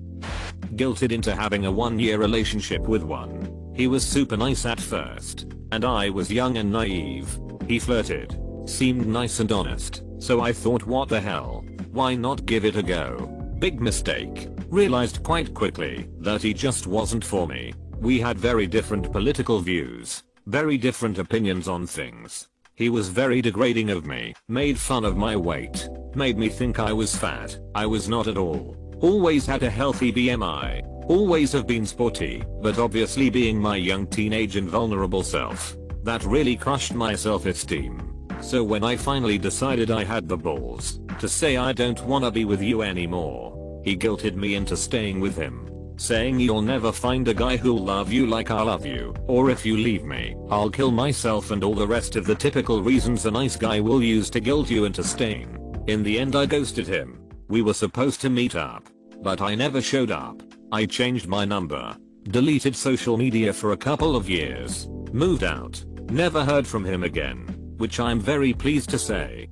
Guilted 0.80 1.12
into 1.12 1.36
having 1.36 1.66
a 1.66 1.70
one 1.70 1.98
year 1.98 2.16
relationship 2.16 2.80
with 2.88 3.02
one. 3.02 3.70
He 3.76 3.86
was 3.86 4.02
super 4.02 4.34
nice 4.34 4.64
at 4.64 4.80
first, 4.80 5.46
and 5.72 5.84
I 5.84 6.08
was 6.08 6.32
young 6.32 6.56
and 6.56 6.72
naive. 6.72 7.38
He 7.68 7.78
flirted, 7.78 8.40
seemed 8.64 9.06
nice 9.06 9.40
and 9.40 9.52
honest, 9.52 10.04
so 10.18 10.40
I 10.40 10.54
thought 10.54 10.86
what 10.86 11.10
the 11.10 11.20
hell, 11.20 11.66
why 11.92 12.14
not 12.14 12.46
give 12.46 12.64
it 12.64 12.76
a 12.76 12.82
go? 12.82 13.26
Big 13.58 13.82
mistake. 13.82 14.48
Realized 14.70 15.22
quite 15.22 15.52
quickly 15.52 16.08
that 16.20 16.40
he 16.40 16.54
just 16.54 16.86
wasn't 16.86 17.26
for 17.26 17.46
me. 17.46 17.74
We 17.98 18.18
had 18.18 18.38
very 18.38 18.66
different 18.66 19.12
political 19.12 19.60
views, 19.60 20.22
very 20.46 20.78
different 20.78 21.18
opinions 21.18 21.68
on 21.68 21.86
things. 21.86 22.48
He 22.74 22.88
was 22.88 23.10
very 23.10 23.42
degrading 23.42 23.90
of 23.90 24.06
me, 24.06 24.32
made 24.48 24.78
fun 24.78 25.04
of 25.04 25.14
my 25.14 25.36
weight, 25.36 25.86
made 26.14 26.38
me 26.38 26.48
think 26.48 26.78
I 26.78 26.94
was 26.94 27.14
fat, 27.14 27.58
I 27.74 27.84
was 27.84 28.08
not 28.08 28.28
at 28.28 28.38
all. 28.38 28.89
Always 29.00 29.46
had 29.46 29.62
a 29.62 29.70
healthy 29.70 30.12
BMI, 30.12 30.82
always 31.08 31.52
have 31.52 31.66
been 31.66 31.86
sporty, 31.86 32.42
but 32.60 32.78
obviously 32.78 33.30
being 33.30 33.58
my 33.60 33.76
young 33.76 34.06
teenage 34.06 34.56
and 34.56 34.68
vulnerable 34.68 35.22
self. 35.22 35.76
That 36.02 36.24
really 36.24 36.56
crushed 36.56 36.94
my 36.94 37.14
self-esteem. 37.14 38.28
So 38.40 38.62
when 38.62 38.84
I 38.84 38.96
finally 38.96 39.38
decided 39.38 39.90
I 39.90 40.04
had 40.04 40.28
the 40.28 40.36
balls 40.36 41.00
to 41.18 41.28
say 41.28 41.56
I 41.56 41.72
don't 41.72 42.02
wanna 42.04 42.30
be 42.30 42.44
with 42.44 42.62
you 42.62 42.82
anymore, 42.82 43.80
he 43.84 43.96
guilted 43.96 44.34
me 44.34 44.54
into 44.54 44.76
staying 44.76 45.20
with 45.20 45.36
him 45.36 45.70
saying 46.00 46.40
you'll 46.40 46.62
never 46.62 46.90
find 46.90 47.28
a 47.28 47.34
guy 47.34 47.58
who'll 47.58 47.84
love 47.84 48.10
you 48.10 48.26
like 48.26 48.50
I 48.50 48.62
love 48.62 48.86
you, 48.86 49.14
or 49.26 49.50
if 49.50 49.66
you 49.66 49.76
leave 49.76 50.02
me, 50.02 50.34
I'll 50.48 50.70
kill 50.70 50.90
myself 50.90 51.50
and 51.50 51.62
all 51.62 51.74
the 51.74 51.86
rest 51.86 52.16
of 52.16 52.24
the 52.24 52.34
typical 52.34 52.82
reasons 52.82 53.26
a 53.26 53.30
nice 53.30 53.54
guy 53.54 53.80
will 53.80 54.02
use 54.02 54.30
to 54.30 54.40
guilt 54.40 54.70
you 54.70 54.86
into 54.86 55.04
staying. 55.04 55.58
In 55.88 56.02
the 56.02 56.18
end 56.18 56.36
I 56.36 56.46
ghosted 56.46 56.86
him. 56.86 57.19
We 57.50 57.60
were 57.60 57.74
supposed 57.74 58.22
to 58.22 58.30
meet 58.30 58.54
up, 58.54 58.88
but 59.22 59.42
I 59.42 59.54
never 59.54 59.82
showed 59.82 60.10
up. 60.10 60.42
I 60.72 60.86
changed 60.86 61.26
my 61.28 61.44
number, 61.44 61.94
deleted 62.24 62.74
social 62.74 63.18
media 63.18 63.52
for 63.52 63.72
a 63.72 63.76
couple 63.76 64.16
of 64.16 64.30
years, 64.30 64.88
moved 65.12 65.44
out, 65.44 65.84
never 66.10 66.44
heard 66.44 66.66
from 66.66 66.84
him 66.84 67.04
again, 67.04 67.38
which 67.76 68.00
I'm 68.00 68.20
very 68.20 68.54
pleased 68.54 68.88
to 68.90 68.98
say. 68.98 69.50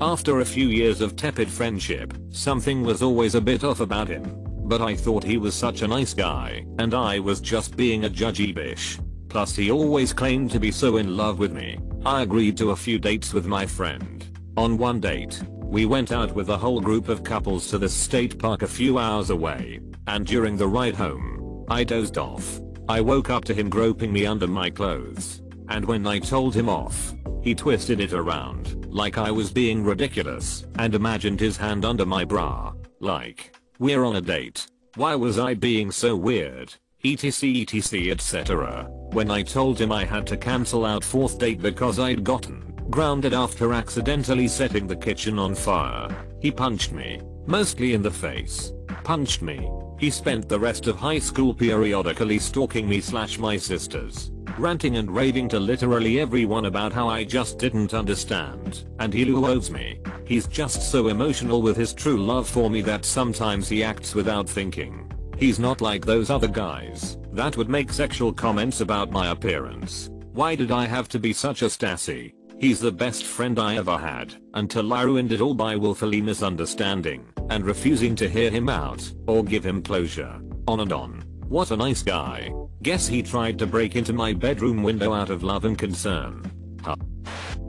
After 0.00 0.40
a 0.40 0.44
few 0.44 0.66
years 0.68 1.00
of 1.00 1.14
tepid 1.14 1.48
friendship, 1.48 2.12
something 2.30 2.82
was 2.82 3.02
always 3.02 3.36
a 3.36 3.40
bit 3.40 3.62
off 3.62 3.78
about 3.78 4.08
him 4.08 4.24
but 4.68 4.82
I 4.82 4.94
thought 4.94 5.24
he 5.24 5.38
was 5.38 5.54
such 5.54 5.80
a 5.80 5.88
nice 5.88 6.12
guy, 6.12 6.66
and 6.78 6.92
I 6.92 7.18
was 7.20 7.40
just 7.40 7.74
being 7.74 8.04
a 8.04 8.10
judgy 8.10 8.54
bish. 8.54 8.98
Plus 9.30 9.56
he 9.56 9.70
always 9.70 10.12
claimed 10.12 10.50
to 10.50 10.60
be 10.60 10.70
so 10.70 10.98
in 10.98 11.16
love 11.16 11.38
with 11.38 11.52
me. 11.52 11.78
I 12.04 12.20
agreed 12.20 12.58
to 12.58 12.72
a 12.72 12.76
few 12.76 12.98
dates 12.98 13.32
with 13.32 13.46
my 13.46 13.64
friend. 13.64 14.26
On 14.58 14.76
one 14.76 15.00
date, 15.00 15.42
we 15.68 15.84
went 15.84 16.12
out 16.12 16.34
with 16.34 16.48
a 16.48 16.56
whole 16.56 16.80
group 16.80 17.10
of 17.10 17.22
couples 17.22 17.68
to 17.68 17.76
the 17.76 17.88
state 17.88 18.38
park 18.38 18.62
a 18.62 18.66
few 18.66 18.98
hours 18.98 19.28
away, 19.28 19.80
and 20.06 20.26
during 20.26 20.56
the 20.56 20.66
ride 20.66 20.94
home, 20.94 21.66
I 21.68 21.84
dozed 21.84 22.16
off. 22.16 22.60
I 22.88 23.02
woke 23.02 23.28
up 23.28 23.44
to 23.44 23.54
him 23.54 23.68
groping 23.68 24.10
me 24.10 24.24
under 24.24 24.46
my 24.46 24.70
clothes, 24.70 25.42
and 25.68 25.84
when 25.84 26.06
I 26.06 26.20
told 26.20 26.54
him 26.54 26.70
off, 26.70 27.14
he 27.42 27.54
twisted 27.54 28.00
it 28.00 28.14
around, 28.14 28.86
like 28.86 29.18
I 29.18 29.30
was 29.30 29.52
being 29.52 29.84
ridiculous, 29.84 30.64
and 30.78 30.94
imagined 30.94 31.38
his 31.38 31.58
hand 31.58 31.84
under 31.84 32.06
my 32.06 32.24
bra, 32.24 32.72
like, 33.00 33.54
we're 33.78 34.04
on 34.04 34.16
a 34.16 34.22
date. 34.22 34.66
Why 34.94 35.14
was 35.14 35.38
I 35.38 35.52
being 35.52 35.90
so 35.90 36.16
weird? 36.16 36.74
etc 37.04 37.60
etc 37.60 38.10
etc. 38.10 38.88
When 39.12 39.30
I 39.30 39.42
told 39.42 39.78
him 39.80 39.92
I 39.92 40.04
had 40.04 40.26
to 40.28 40.36
cancel 40.36 40.84
out 40.84 41.04
fourth 41.04 41.38
date 41.38 41.60
because 41.60 41.98
I'd 42.00 42.24
gotten 42.24 42.77
grounded 42.90 43.34
after 43.34 43.72
accidentally 43.72 44.48
setting 44.48 44.86
the 44.86 44.96
kitchen 44.96 45.38
on 45.38 45.54
fire, 45.54 46.08
he 46.40 46.50
punched 46.50 46.92
me, 46.92 47.20
mostly 47.46 47.94
in 47.94 48.02
the 48.02 48.10
face. 48.10 48.72
Punched 49.04 49.42
me. 49.42 49.70
He 49.98 50.10
spent 50.10 50.48
the 50.48 50.60
rest 50.60 50.86
of 50.86 50.96
high 50.96 51.18
school 51.18 51.54
periodically 51.54 52.38
stalking 52.38 52.88
me 52.88 53.00
slash 53.00 53.38
my 53.38 53.56
sisters 53.56 54.30
ranting 54.58 54.96
and 54.96 55.14
raving 55.14 55.48
to 55.48 55.60
literally 55.60 56.20
everyone 56.20 56.66
about 56.66 56.92
how 56.92 57.08
I 57.08 57.24
just 57.24 57.58
didn't 57.58 57.94
understand, 57.94 58.84
and 58.98 59.12
he 59.12 59.24
loathes 59.24 59.70
me. 59.70 60.00
He's 60.26 60.46
just 60.46 60.90
so 60.90 61.08
emotional 61.08 61.62
with 61.62 61.76
his 61.76 61.94
true 61.94 62.16
love 62.16 62.48
for 62.48 62.68
me 62.68 62.82
that 62.82 63.04
sometimes 63.04 63.68
he 63.68 63.84
acts 63.84 64.14
without 64.14 64.48
thinking. 64.48 65.10
He's 65.36 65.58
not 65.58 65.80
like 65.80 66.04
those 66.04 66.30
other 66.30 66.48
guys 66.48 67.18
that 67.32 67.56
would 67.56 67.68
make 67.68 67.92
sexual 67.92 68.32
comments 68.32 68.80
about 68.80 69.12
my 69.12 69.30
appearance. 69.30 70.10
Why 70.32 70.54
did 70.54 70.72
I 70.72 70.86
have 70.86 71.08
to 71.10 71.18
be 71.18 71.32
such 71.32 71.62
a 71.62 71.66
Stassi? 71.66 72.32
He's 72.60 72.80
the 72.80 72.90
best 72.90 73.24
friend 73.24 73.56
I 73.58 73.76
ever 73.76 73.96
had, 73.96 74.34
until 74.54 74.92
I 74.92 75.02
ruined 75.02 75.30
it 75.30 75.40
all 75.40 75.54
by 75.54 75.76
willfully 75.76 76.20
misunderstanding 76.20 77.24
and 77.50 77.64
refusing 77.64 78.16
to 78.16 78.28
hear 78.28 78.50
him 78.50 78.68
out 78.68 79.12
or 79.28 79.44
give 79.44 79.64
him 79.64 79.80
closure. 79.80 80.40
On 80.66 80.80
and 80.80 80.92
on. 80.92 81.22
What 81.48 81.70
a 81.70 81.76
nice 81.76 82.02
guy. 82.02 82.52
Guess 82.82 83.06
he 83.06 83.22
tried 83.22 83.60
to 83.60 83.66
break 83.66 83.94
into 83.94 84.12
my 84.12 84.32
bedroom 84.32 84.82
window 84.82 85.12
out 85.12 85.30
of 85.30 85.44
love 85.44 85.64
and 85.64 85.78
concern. 85.78 86.50
Huh. 86.82 86.96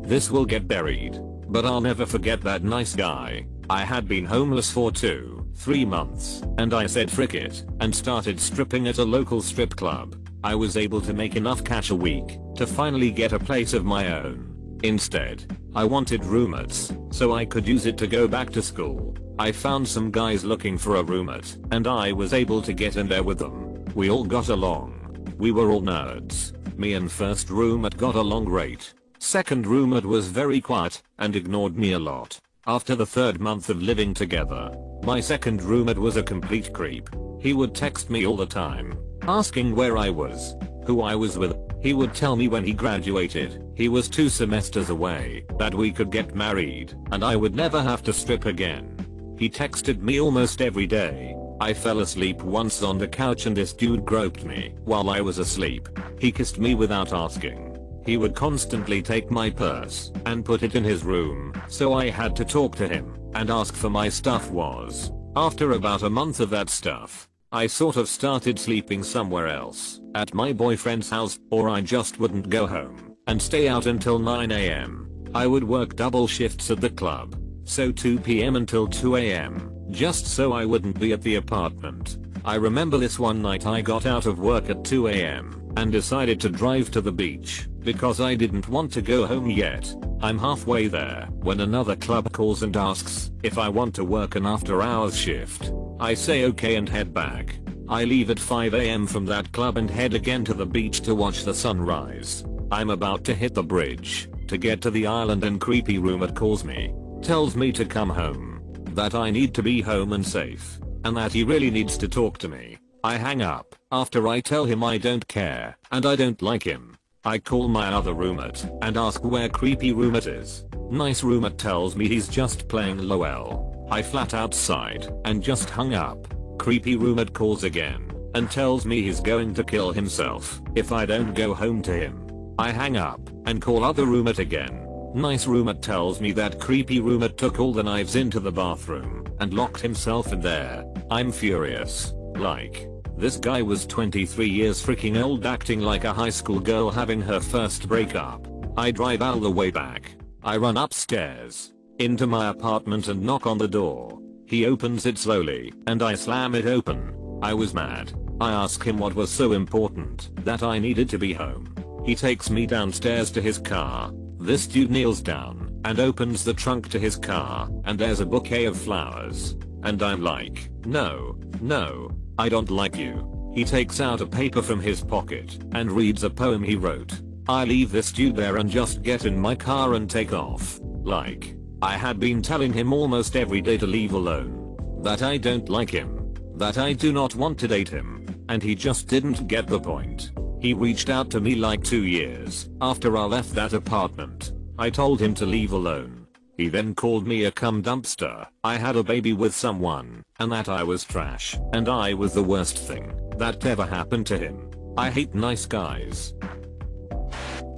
This 0.02 0.32
will 0.32 0.46
get 0.46 0.68
buried. 0.68 1.20
But 1.48 1.66
I'll 1.66 1.82
never 1.82 2.08
forget 2.08 2.42
that 2.42 2.64
nice 2.64 2.96
guy. 2.96 3.46
I 3.70 3.86
had 3.86 4.08
been 4.08 4.26
homeless 4.26 4.72
for 4.72 4.92
two, 4.92 5.48
three 5.56 5.86
months, 5.86 6.42
and 6.58 6.74
I 6.74 6.88
said 6.88 7.12
frick 7.12 7.36
it, 7.36 7.64
and 7.80 7.96
started 7.96 8.40
stripping 8.40 8.88
at 8.88 8.98
a 8.98 9.04
local 9.04 9.42
strip 9.42 9.76
club. 9.76 10.16
I 10.44 10.56
was 10.56 10.78
able 10.78 11.02
to 11.02 11.14
make 11.14 11.36
enough 11.36 11.64
cash 11.64 11.92
a 11.92 11.96
week 11.96 12.40
to 12.56 12.66
finally 12.66 13.12
get 13.12 13.34
a 13.34 13.40
place 13.40 13.74
of 13.74 13.86
my 13.86 14.14
own. 14.14 14.49
Instead, 14.84 15.58
I 15.76 15.84
wanted 15.84 16.24
roommates, 16.24 16.94
so 17.12 17.34
I 17.34 17.46
could 17.46 17.68
use 17.68 17.86
it 17.86 17.98
to 17.98 18.08
go 18.08 18.28
back 18.28 18.50
to 18.52 18.62
school. 18.62 19.16
I 19.38 19.52
found 19.52 19.88
some 19.88 20.12
guys 20.12 20.44
looking 20.44 20.78
for 20.78 20.96
a 20.96 21.04
roommate, 21.04 21.58
and 21.72 21.88
I 21.88 22.12
was 22.12 22.34
able 22.34 22.62
to 22.62 22.74
get 22.74 22.96
in 22.96 23.08
there 23.08 23.24
with 23.24 23.40
them. 23.40 23.86
We 23.96 24.10
all 24.10 24.24
got 24.24 24.50
along. 24.50 25.34
We 25.38 25.52
were 25.52 25.72
all 25.72 25.82
nerds. 25.82 26.54
Me 26.78 26.94
and 26.94 27.12
first 27.12 27.50
roommate 27.50 27.98
got 27.98 28.16
along 28.16 28.46
great. 28.46 28.94
Second 29.18 29.68
roommate 29.68 30.06
was 30.06 30.28
very 30.28 30.62
quiet 30.62 31.02
and 31.18 31.36
ignored 31.36 31.78
me 31.78 31.92
a 31.92 32.00
lot. 32.00 32.40
After 32.68 32.96
the 32.96 33.06
third 33.06 33.42
month 33.42 33.70
of 33.70 33.82
living 33.82 34.14
together, 34.14 34.72
my 35.04 35.20
second 35.20 35.62
roommate 35.62 35.98
was 35.98 36.18
a 36.18 36.24
complete 36.24 36.72
creep. 36.74 37.10
He 37.40 37.54
would 37.54 37.76
text 37.76 38.10
me 38.10 38.26
all 38.26 38.38
the 38.38 38.46
time, 38.46 38.98
asking 39.24 39.76
where 39.76 39.98
I 39.98 40.10
was, 40.10 40.56
who 40.90 41.04
I 41.04 41.14
was 41.14 41.38
with. 41.38 41.56
He 41.84 41.94
would 41.94 42.16
tell 42.16 42.36
me 42.36 42.48
when 42.48 42.64
he 42.64 42.74
graduated, 42.74 43.64
he 43.76 43.90
was 43.90 44.10
two 44.10 44.28
semesters 44.28 44.90
away, 44.90 45.46
that 45.60 45.76
we 45.76 45.92
could 45.92 46.10
get 46.10 46.34
married, 46.34 46.96
and 47.12 47.24
I 47.24 47.36
would 47.36 47.54
never 47.54 47.80
have 47.80 48.02
to 48.06 48.12
strip 48.12 48.46
again. 48.46 49.36
He 49.38 49.52
texted 49.52 50.02
me 50.02 50.20
almost 50.20 50.64
every 50.64 50.88
day, 50.88 51.36
I 51.62 51.76
fell 51.76 52.00
asleep 52.00 52.42
once 52.42 52.82
on 52.82 52.98
the 52.98 53.08
couch 53.08 53.46
and 53.46 53.56
this 53.56 53.72
dude 53.72 54.04
groped 54.04 54.44
me 54.44 54.74
while 54.84 55.12
I 55.12 55.22
was 55.22 55.38
asleep. 55.38 55.88
He 56.20 56.32
kissed 56.32 56.58
me 56.58 56.74
without 56.74 57.14
asking. 57.14 57.78
He 58.04 58.18
would 58.18 58.34
constantly 58.34 59.04
take 59.04 59.30
my 59.30 59.52
purse 59.52 60.12
and 60.26 60.44
put 60.44 60.64
it 60.64 60.74
in 60.74 60.84
his 60.84 61.04
room, 61.04 61.54
so 61.68 61.94
I 61.94 62.10
had 62.10 62.36
to 62.38 62.46
talk 62.46 62.76
to 62.78 62.88
him 62.88 63.16
and 63.36 63.52
ask 63.52 63.76
for 63.76 63.92
my 63.92 64.10
stuff 64.10 64.50
was. 64.50 65.12
After 65.36 65.74
about 65.74 66.02
a 66.02 66.10
month 66.10 66.40
of 66.40 66.50
that 66.50 66.72
stuff, 66.72 67.29
I 67.52 67.66
sort 67.66 67.98
of 67.98 68.08
started 68.08 68.60
sleeping 68.60 69.02
somewhere 69.02 69.48
else, 69.48 70.02
at 70.14 70.36
my 70.36 70.54
boyfriend's 70.54 71.10
house, 71.10 71.40
or 71.50 71.68
I 71.68 71.82
just 71.82 72.20
wouldn't 72.20 72.52
go 72.52 72.68
home 72.68 73.16
and 73.26 73.42
stay 73.42 73.68
out 73.68 73.88
until 73.88 74.20
9am. 74.20 75.32
I 75.34 75.48
would 75.48 75.64
work 75.64 75.96
double 75.96 76.28
shifts 76.28 76.70
at 76.70 76.80
the 76.80 76.92
club. 76.92 77.36
So 77.64 77.92
2pm 77.92 78.56
until 78.56 78.88
2am, 78.88 79.90
just 79.90 80.28
so 80.28 80.54
I 80.54 80.64
wouldn't 80.64 81.00
be 81.00 81.12
at 81.12 81.24
the 81.24 81.36
apartment. 81.36 82.20
I 82.46 82.54
remember 82.54 83.00
this 83.00 83.18
one 83.18 83.42
night 83.42 83.66
I 83.66 83.82
got 83.82 84.06
out 84.06 84.28
of 84.28 84.38
work 84.38 84.70
at 84.70 84.84
2am 84.84 85.74
and 85.76 85.92
decided 85.92 86.40
to 86.42 86.50
drive 86.50 86.92
to 86.92 87.02
the 87.02 87.12
beach 87.12 87.68
because 87.82 88.20
I 88.20 88.36
didn't 88.36 88.70
want 88.70 88.92
to 88.94 89.02
go 89.02 89.26
home 89.26 89.50
yet. 89.50 89.94
I'm 90.22 90.38
halfway 90.38 90.88
there 90.88 91.28
when 91.42 91.62
another 91.62 91.96
club 91.96 92.32
calls 92.32 92.64
and 92.64 92.76
asks 92.76 93.32
if 93.44 93.58
I 93.58 93.70
want 93.70 93.96
to 93.96 94.04
work 94.04 94.36
an 94.36 94.46
after 94.46 94.82
hours 94.82 95.18
shift. 95.18 95.72
I 96.00 96.14
say 96.14 96.46
okay 96.46 96.76
and 96.76 96.88
head 96.88 97.14
back. 97.14 97.56
I 97.88 98.04
leave 98.04 98.30
at 98.30 98.38
5am 98.38 99.10
from 99.10 99.26
that 99.26 99.52
club 99.52 99.78
and 99.78 99.90
head 99.90 100.14
again 100.14 100.46
to 100.46 100.54
the 100.54 100.66
beach 100.66 101.02
to 101.02 101.16
watch 101.16 101.44
the 101.44 101.54
sunrise. 101.54 102.44
I'm 102.72 102.92
about 102.92 103.24
to 103.26 103.34
hit 103.34 103.56
the 103.56 103.64
bridge 103.64 104.30
to 104.48 104.58
get 104.58 104.82
to 104.82 104.92
the 104.92 105.08
island 105.08 105.44
and 105.44 105.60
creepy 105.60 105.98
roommate 105.98 106.36
calls 106.36 106.64
me. 106.64 106.94
Tells 107.22 107.56
me 107.56 107.72
to 107.72 107.86
come 107.86 108.10
home. 108.10 108.62
That 108.94 109.16
I 109.16 109.32
need 109.32 109.54
to 109.56 109.64
be 109.64 109.82
home 109.82 110.14
and 110.14 110.26
safe. 110.26 110.80
And 111.04 111.18
that 111.18 111.34
he 111.34 111.44
really 111.44 111.72
needs 111.72 111.98
to 111.98 112.08
talk 112.08 112.38
to 112.40 112.50
me. 112.50 112.78
I 113.04 113.16
hang 113.16 113.42
up 113.42 113.76
after 113.92 114.28
I 114.28 114.42
tell 114.42 114.66
him 114.66 114.84
I 114.84 114.98
don't 114.98 115.28
care 115.28 115.78
and 115.92 116.06
I 116.06 116.16
don't 116.16 116.42
like 116.42 116.64
him. 116.64 116.98
I 117.30 117.38
call 117.38 117.68
my 117.68 117.94
other 117.94 118.16
roommate 118.16 118.66
and 118.82 118.98
ask 118.98 119.24
where 119.24 119.50
creepy 119.50 119.94
roommate 119.94 120.26
is. 120.26 120.66
Nice 120.90 121.22
roommate 121.22 121.60
tells 121.60 121.96
me 121.96 122.08
he's 122.08 122.28
just 122.28 122.68
playing 122.68 123.08
LOL. 123.08 123.88
I 123.92 124.02
flat 124.02 124.34
outside 124.34 125.08
and 125.26 125.44
just 125.44 125.70
hung 125.70 125.94
up. 125.94 126.18
Creepy 126.58 126.96
roommate 126.96 127.32
calls 127.32 127.64
again 127.64 128.12
and 128.34 128.50
tells 128.50 128.84
me 128.84 129.04
he's 129.04 129.20
going 129.20 129.54
to 129.54 129.64
kill 129.64 129.92
himself 129.92 130.60
if 130.74 130.92
I 130.92 131.06
don't 131.06 131.36
go 131.36 131.54
home 131.54 131.84
to 131.84 131.94
him. 131.94 132.56
I 132.58 132.72
hang 132.72 132.98
up 132.98 133.22
and 133.46 133.62
call 133.62 133.84
other 133.84 134.08
roommate 134.08 134.40
again. 134.40 134.84
Nice 135.14 135.46
roommate 135.46 135.84
tells 135.84 136.20
me 136.20 136.32
that 136.32 136.60
creepy 136.60 137.00
roommate 137.00 137.38
took 137.38 137.60
all 137.60 137.74
the 137.74 137.84
knives 137.84 138.16
into 138.16 138.40
the 138.40 138.52
bathroom 138.52 139.28
and 139.40 139.54
locked 139.54 139.82
himself 139.82 140.34
in 140.34 140.42
there. 140.42 140.84
I'm 141.12 141.32
furious. 141.32 142.12
Like, 142.36 142.88
this 143.20 143.36
guy 143.36 143.62
was 143.62 143.86
23 143.86 144.48
years 144.48 144.82
freaking 144.82 145.22
old 145.22 145.46
acting 145.46 145.82
like 145.82 146.06
a 146.06 146.14
high 146.14 146.30
school 146.30 146.60
girl 146.60 146.90
having 146.90 147.22
her 147.22 147.42
first 147.42 147.86
breakup. 147.86 148.48
I 148.78 148.92
drive 148.92 149.22
all 149.22 149.42
the 149.42 149.52
way 149.52 149.72
back. 149.72 150.14
I 150.42 150.56
run 150.56 150.78
upstairs 150.78 151.74
into 152.00 152.28
my 152.28 152.48
apartment 152.48 153.10
and 153.10 153.22
knock 153.22 153.46
on 153.46 153.58
the 153.58 153.68
door. 153.68 154.22
He 154.46 154.66
opens 154.66 155.06
it 155.06 155.18
slowly 155.18 155.74
and 155.86 156.02
I 156.02 156.16
slam 156.16 156.56
it 156.56 156.66
open. 156.66 157.40
I 157.42 157.54
was 157.54 157.74
mad. 157.74 158.14
I 158.40 158.54
ask 158.54 158.82
him 158.82 158.98
what 158.98 159.16
was 159.16 159.30
so 159.30 159.52
important 159.52 160.34
that 160.46 160.64
I 160.64 160.80
needed 160.80 161.10
to 161.10 161.20
be 161.20 161.34
home. 161.34 161.76
He 162.06 162.16
takes 162.16 162.50
me 162.50 162.66
downstairs 162.66 163.32
to 163.32 163.42
his 163.42 163.58
car. 163.58 164.14
This 164.40 164.66
dude 164.66 164.92
kneels 164.92 165.20
down 165.20 165.82
and 165.84 166.00
opens 166.00 166.46
the 166.46 166.54
trunk 166.54 166.88
to 166.90 167.00
his 167.00 167.18
car 167.18 167.70
and 167.84 168.00
there's 168.00 168.22
a 168.22 168.26
bouquet 168.26 168.64
of 168.64 168.78
flowers. 168.78 169.58
And 169.84 170.02
I'm 170.02 170.22
like, 170.22 170.70
no, 170.86 171.38
no, 171.60 172.12
I 172.40 172.48
don't 172.48 172.72
like 172.72 172.96
you. 172.96 173.52
He 173.54 173.66
takes 173.66 174.00
out 174.00 174.22
a 174.22 174.26
paper 174.26 174.62
from 174.62 174.80
his 174.80 175.04
pocket 175.04 175.58
and 175.74 175.92
reads 175.92 176.24
a 176.24 176.30
poem 176.30 176.64
he 176.64 176.78
wrote. 176.78 177.20
I 177.50 177.66
leave 177.66 177.92
this 177.92 178.14
dude 178.14 178.38
there 178.38 178.56
and 178.58 178.70
just 178.70 179.02
get 179.02 179.26
in 179.26 179.38
my 179.38 179.56
car 179.56 179.96
and 179.96 180.10
take 180.10 180.32
off. 180.32 180.80
Like, 180.82 181.58
I 181.82 181.98
had 181.98 182.18
been 182.18 182.42
telling 182.42 182.72
him 182.72 182.94
almost 182.94 183.36
every 183.36 183.60
day 183.60 183.78
to 183.80 183.86
leave 183.86 184.14
alone. 184.14 184.78
That 185.02 185.22
I 185.22 185.36
don't 185.36 185.68
like 185.68 185.90
him. 185.90 186.34
That 186.56 186.78
I 186.78 186.94
do 186.94 187.12
not 187.12 187.36
want 187.36 187.60
to 187.60 187.68
date 187.68 187.90
him. 187.90 188.26
And 188.48 188.64
he 188.64 188.74
just 188.74 189.10
didn't 189.10 189.50
get 189.50 189.68
the 189.68 189.82
point. 189.82 190.32
He 190.62 190.74
reached 190.74 191.10
out 191.10 191.30
to 191.32 191.42
me 191.42 191.56
like 191.56 191.84
2 191.84 192.06
years 192.06 192.70
after 192.80 193.18
I 193.18 193.26
left 193.26 193.54
that 193.56 193.74
apartment. 193.74 194.54
I 194.78 194.90
told 194.90 195.20
him 195.20 195.34
to 195.34 195.46
leave 195.46 195.74
alone. 195.74 196.19
He 196.60 196.68
then 196.68 196.94
called 196.94 197.26
me 197.26 197.46
a 197.46 197.52
cum 197.54 197.82
dumpster. 197.82 198.46
I 198.66 198.76
had 198.76 198.98
a 198.98 199.02
baby 199.02 199.32
with 199.32 199.56
someone 199.56 200.26
and 200.42 200.52
that 200.52 200.68
I 200.68 200.84
was 200.84 201.06
trash 201.06 201.58
and 201.72 201.88
I 201.88 202.14
was 202.14 202.34
the 202.34 202.44
worst 202.44 202.78
thing 202.78 203.14
that 203.38 203.66
ever 203.66 203.86
happened 203.86 204.26
to 204.28 204.38
him. 204.38 204.70
I 204.98 205.10
hate 205.10 205.34
nice 205.34 205.66
guys. 205.66 206.34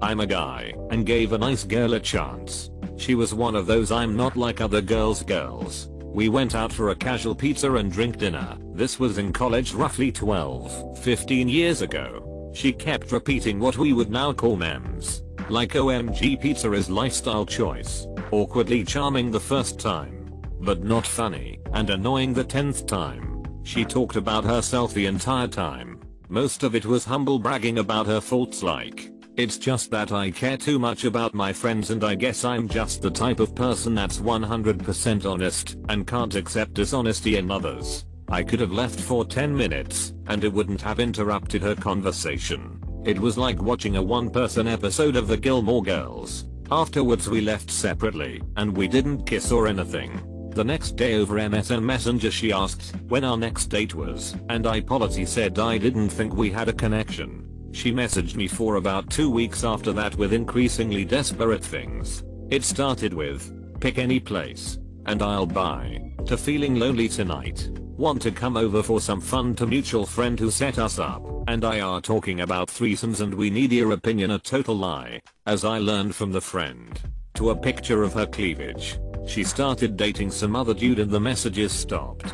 I'm 0.01 0.19
a 0.19 0.25
guy 0.25 0.73
and 0.89 1.05
gave 1.05 1.31
a 1.31 1.37
nice 1.37 1.63
girl 1.63 1.93
a 1.93 1.99
chance. 1.99 2.71
She 2.97 3.13
was 3.13 3.35
one 3.35 3.55
of 3.55 3.67
those 3.67 3.91
I'm 3.91 4.17
not 4.17 4.35
like 4.35 4.61
other 4.61 4.81
girls 4.81 5.21
girls. 5.21 5.89
We 6.03 6.29
went 6.29 6.55
out 6.55 6.73
for 6.73 6.89
a 6.89 6.95
casual 6.95 7.35
pizza 7.35 7.71
and 7.75 7.91
drink 7.91 8.17
dinner. 8.17 8.57
This 8.73 8.99
was 8.99 9.19
in 9.19 9.31
college 9.31 9.75
roughly 9.75 10.11
12, 10.11 10.97
15 10.97 11.47
years 11.47 11.83
ago. 11.83 12.49
She 12.55 12.73
kept 12.73 13.11
repeating 13.11 13.59
what 13.59 13.77
we 13.77 13.93
would 13.93 14.09
now 14.09 14.33
call 14.33 14.55
memes. 14.55 15.21
Like 15.49 15.73
OMG 15.73 16.41
pizza 16.41 16.71
is 16.71 16.89
lifestyle 16.89 17.45
choice. 17.45 18.07
Awkwardly 18.31 18.83
charming 18.83 19.29
the 19.29 19.39
first 19.39 19.79
time. 19.79 20.31
But 20.61 20.83
not 20.83 21.05
funny, 21.05 21.59
and 21.73 21.89
annoying 21.89 22.33
the 22.33 22.43
10th 22.45 22.87
time. 22.87 23.43
She 23.63 23.85
talked 23.85 24.15
about 24.15 24.43
herself 24.43 24.93
the 24.93 25.05
entire 25.05 25.47
time. 25.47 25.99
Most 26.29 26.63
of 26.63 26.75
it 26.75 26.85
was 26.85 27.03
humble 27.05 27.39
bragging 27.39 27.79
about 27.79 28.07
her 28.07 28.21
faults 28.21 28.63
like, 28.63 29.11
it's 29.37 29.57
just 29.57 29.91
that 29.91 30.11
I 30.11 30.29
care 30.29 30.57
too 30.57 30.77
much 30.77 31.05
about 31.05 31.33
my 31.33 31.53
friends 31.53 31.89
and 31.89 32.03
I 32.03 32.15
guess 32.15 32.43
I'm 32.43 32.67
just 32.67 33.01
the 33.01 33.09
type 33.09 33.39
of 33.39 33.55
person 33.55 33.95
that's 33.95 34.19
100% 34.19 35.25
honest 35.25 35.77
and 35.89 36.05
can't 36.05 36.35
accept 36.35 36.73
dishonesty 36.73 37.37
in 37.37 37.49
others. 37.49 38.05
I 38.27 38.43
could 38.43 38.59
have 38.59 38.71
left 38.71 38.99
for 38.99 39.25
10 39.25 39.55
minutes, 39.55 40.13
and 40.27 40.43
it 40.43 40.53
wouldn't 40.53 40.81
have 40.81 40.99
interrupted 40.99 41.61
her 41.61 41.75
conversation. 41.75 42.81
It 43.05 43.19
was 43.19 43.37
like 43.37 43.61
watching 43.61 43.95
a 43.95 44.01
one 44.01 44.29
person 44.29 44.67
episode 44.67 45.15
of 45.15 45.27
the 45.27 45.37
Gilmore 45.37 45.83
Girls. 45.83 46.45
Afterwards 46.71 47.29
we 47.29 47.41
left 47.41 47.69
separately, 47.69 48.41
and 48.55 48.75
we 48.77 48.87
didn't 48.87 49.25
kiss 49.25 49.51
or 49.51 49.67
anything. 49.67 50.49
The 50.55 50.63
next 50.63 50.95
day 50.95 51.15
over 51.15 51.35
MSN 51.35 51.83
Messenger 51.83 52.31
she 52.31 52.53
asked 52.53 52.95
when 53.09 53.25
our 53.25 53.35
next 53.35 53.65
date 53.65 53.93
was, 53.93 54.37
and 54.47 54.65
I 54.65 54.79
politely 54.79 55.25
said 55.25 55.59
I 55.59 55.77
didn't 55.77 56.09
think 56.09 56.33
we 56.33 56.49
had 56.49 56.69
a 56.69 56.73
connection. 56.73 57.45
She 57.73 57.91
messaged 57.91 58.35
me 58.35 58.47
for 58.47 58.75
about 58.75 59.09
2 59.09 59.29
weeks 59.29 59.65
after 59.65 59.91
that 59.93 60.15
with 60.15 60.31
increasingly 60.31 61.03
desperate 61.03 61.63
things. 61.63 62.23
It 62.49 62.63
started 62.63 63.13
with, 63.13 63.51
pick 63.81 63.97
any 63.97 64.21
place, 64.21 64.79
and 65.07 65.21
I'll 65.21 65.45
buy, 65.45 65.99
to 66.25 66.37
feeling 66.37 66.79
lonely 66.79 67.09
tonight, 67.09 67.69
Want 68.01 68.19
to 68.23 68.31
come 68.31 68.57
over 68.57 68.81
for 68.81 68.99
some 68.99 69.21
fun 69.21 69.53
to 69.57 69.67
mutual 69.67 70.07
friend 70.07 70.39
who 70.39 70.49
set 70.49 70.79
us 70.79 70.97
up, 70.97 71.21
and 71.47 71.63
I 71.63 71.81
are 71.81 72.01
talking 72.01 72.41
about 72.41 72.67
threesomes 72.67 73.21
and 73.21 73.31
we 73.31 73.51
need 73.51 73.71
your 73.71 73.91
opinion 73.91 74.31
a 74.31 74.39
total 74.39 74.75
lie, 74.75 75.21
as 75.45 75.63
I 75.63 75.77
learned 75.77 76.15
from 76.15 76.31
the 76.31 76.41
friend. 76.41 76.99
To 77.35 77.51
a 77.51 77.55
picture 77.55 78.01
of 78.01 78.13
her 78.13 78.25
cleavage. 78.25 78.97
She 79.27 79.43
started 79.43 79.97
dating 79.97 80.31
some 80.31 80.55
other 80.55 80.73
dude 80.73 80.97
and 80.97 81.11
the 81.11 81.19
messages 81.19 81.71
stopped. 81.73 82.33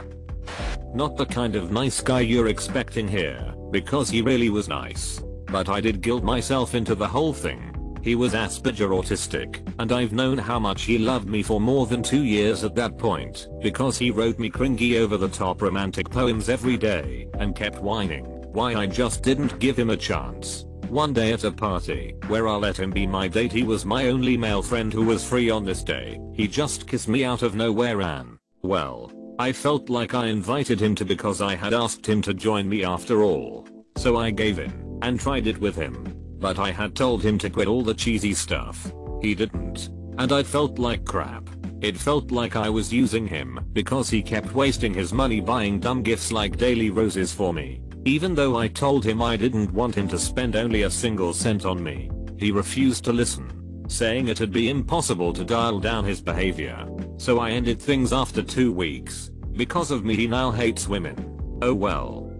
Not 0.93 1.17
the 1.17 1.25
kind 1.25 1.53
of 1.53 1.69
nice 1.69 1.99
guy 1.99 2.21
you're 2.21 2.47
expecting 2.47 3.05
here, 3.05 3.53
because 3.69 4.09
he 4.09 4.21
really 4.21 4.49
was 4.49 4.69
nice. 4.69 5.21
But 5.47 5.67
I 5.67 5.81
did 5.81 5.99
guilt 5.99 6.23
myself 6.23 6.75
into 6.75 6.95
the 6.95 7.09
whole 7.09 7.33
thing. 7.33 7.76
He 8.07 8.15
was 8.15 8.31
Asperger 8.31 8.91
autistic, 8.97 9.67
and 9.79 9.91
I've 9.91 10.13
known 10.13 10.37
how 10.37 10.59
much 10.59 10.83
he 10.83 10.97
loved 10.97 11.27
me 11.27 11.43
for 11.43 11.59
more 11.59 11.87
than 11.87 12.01
2 12.01 12.23
years 12.23 12.63
at 12.63 12.73
that 12.75 12.97
point, 12.97 13.49
because 13.61 13.97
he 13.97 14.11
wrote 14.11 14.39
me 14.39 14.49
cringy 14.49 14.97
over 14.97 15.17
the 15.17 15.27
top 15.27 15.61
romantic 15.61 16.09
poems 16.09 16.47
every 16.47 16.77
day, 16.77 17.27
and 17.33 17.53
kept 17.53 17.81
whining, 17.81 18.23
why 18.53 18.75
I 18.75 18.87
just 18.87 19.23
didn't 19.23 19.59
give 19.59 19.77
him 19.77 19.89
a 19.89 19.97
chance. 19.97 20.63
One 20.87 21.11
day 21.11 21.33
at 21.33 21.43
a 21.43 21.51
party, 21.51 22.15
where 22.27 22.47
I 22.47 22.55
let 22.55 22.79
him 22.79 22.91
be 22.91 23.05
my 23.05 23.27
date 23.27 23.51
he 23.51 23.63
was 23.63 23.83
my 23.83 24.07
only 24.07 24.37
male 24.37 24.61
friend 24.61 24.93
who 24.93 25.03
was 25.03 25.27
free 25.27 25.49
on 25.49 25.65
this 25.65 25.83
day, 25.83 26.17
he 26.33 26.47
just 26.47 26.87
kissed 26.87 27.09
me 27.09 27.25
out 27.25 27.41
of 27.41 27.55
nowhere 27.55 28.01
and, 28.01 28.37
well, 28.61 29.11
I 29.37 29.51
felt 29.51 29.89
like 29.89 30.13
I 30.13 30.27
invited 30.27 30.79
him 30.79 30.95
to 30.95 31.03
because 31.03 31.41
I 31.41 31.55
had 31.55 31.73
asked 31.73 32.07
him 32.07 32.21
to 32.21 32.33
join 32.33 32.69
me 32.69 32.85
after 32.85 33.23
all. 33.23 33.67
So 33.97 34.15
I 34.15 34.31
gave 34.31 34.59
in, 34.59 34.99
and 35.01 35.19
tried 35.19 35.45
it 35.45 35.59
with 35.59 35.75
him. 35.75 36.16
But 36.39 36.59
I 36.59 36.71
had 36.71 36.95
told 36.95 37.23
him 37.23 37.37
to 37.39 37.49
quit 37.49 37.67
all 37.67 37.83
the 37.83 37.93
cheesy 37.93 38.33
stuff. 38.33 38.91
He 39.21 39.33
didn't. 39.33 39.89
And 40.17 40.31
I 40.31 40.43
felt 40.43 40.79
like 40.79 41.05
crap. 41.05 41.49
It 41.81 41.97
felt 41.97 42.31
like 42.31 42.55
I 42.55 42.69
was 42.69 42.91
using 42.91 43.27
him 43.27 43.59
because 43.73 44.09
he 44.09 44.23
kept 44.23 44.55
wasting 44.55 44.93
his 44.93 45.13
money 45.13 45.39
buying 45.39 45.79
dumb 45.79 46.01
gifts 46.01 46.31
like 46.31 46.57
daily 46.57 46.89
roses 46.89 47.31
for 47.31 47.53
me. 47.53 47.81
Even 48.05 48.33
though 48.33 48.57
I 48.57 48.67
told 48.67 49.05
him 49.05 49.21
I 49.21 49.35
didn't 49.35 49.73
want 49.73 49.93
him 49.93 50.07
to 50.07 50.17
spend 50.17 50.55
only 50.55 50.83
a 50.83 50.89
single 50.89 51.33
cent 51.33 51.65
on 51.65 51.83
me, 51.83 52.09
he 52.37 52.51
refused 52.51 53.03
to 53.05 53.13
listen, 53.13 53.83
saying 53.87 54.27
it'd 54.27 54.51
be 54.51 54.69
impossible 54.69 55.33
to 55.33 55.43
dial 55.43 55.79
down 55.79 56.05
his 56.05 56.21
behavior. 56.21 56.87
So 57.17 57.39
I 57.39 57.51
ended 57.51 57.79
things 57.79 58.13
after 58.13 58.41
two 58.41 58.71
weeks. 58.71 59.31
Because 59.53 59.91
of 59.91 60.05
me 60.05 60.15
he 60.15 60.27
now 60.27 60.51
hates 60.51 60.87
women. 60.87 61.59
Oh 61.61 61.73
well. 61.73 62.31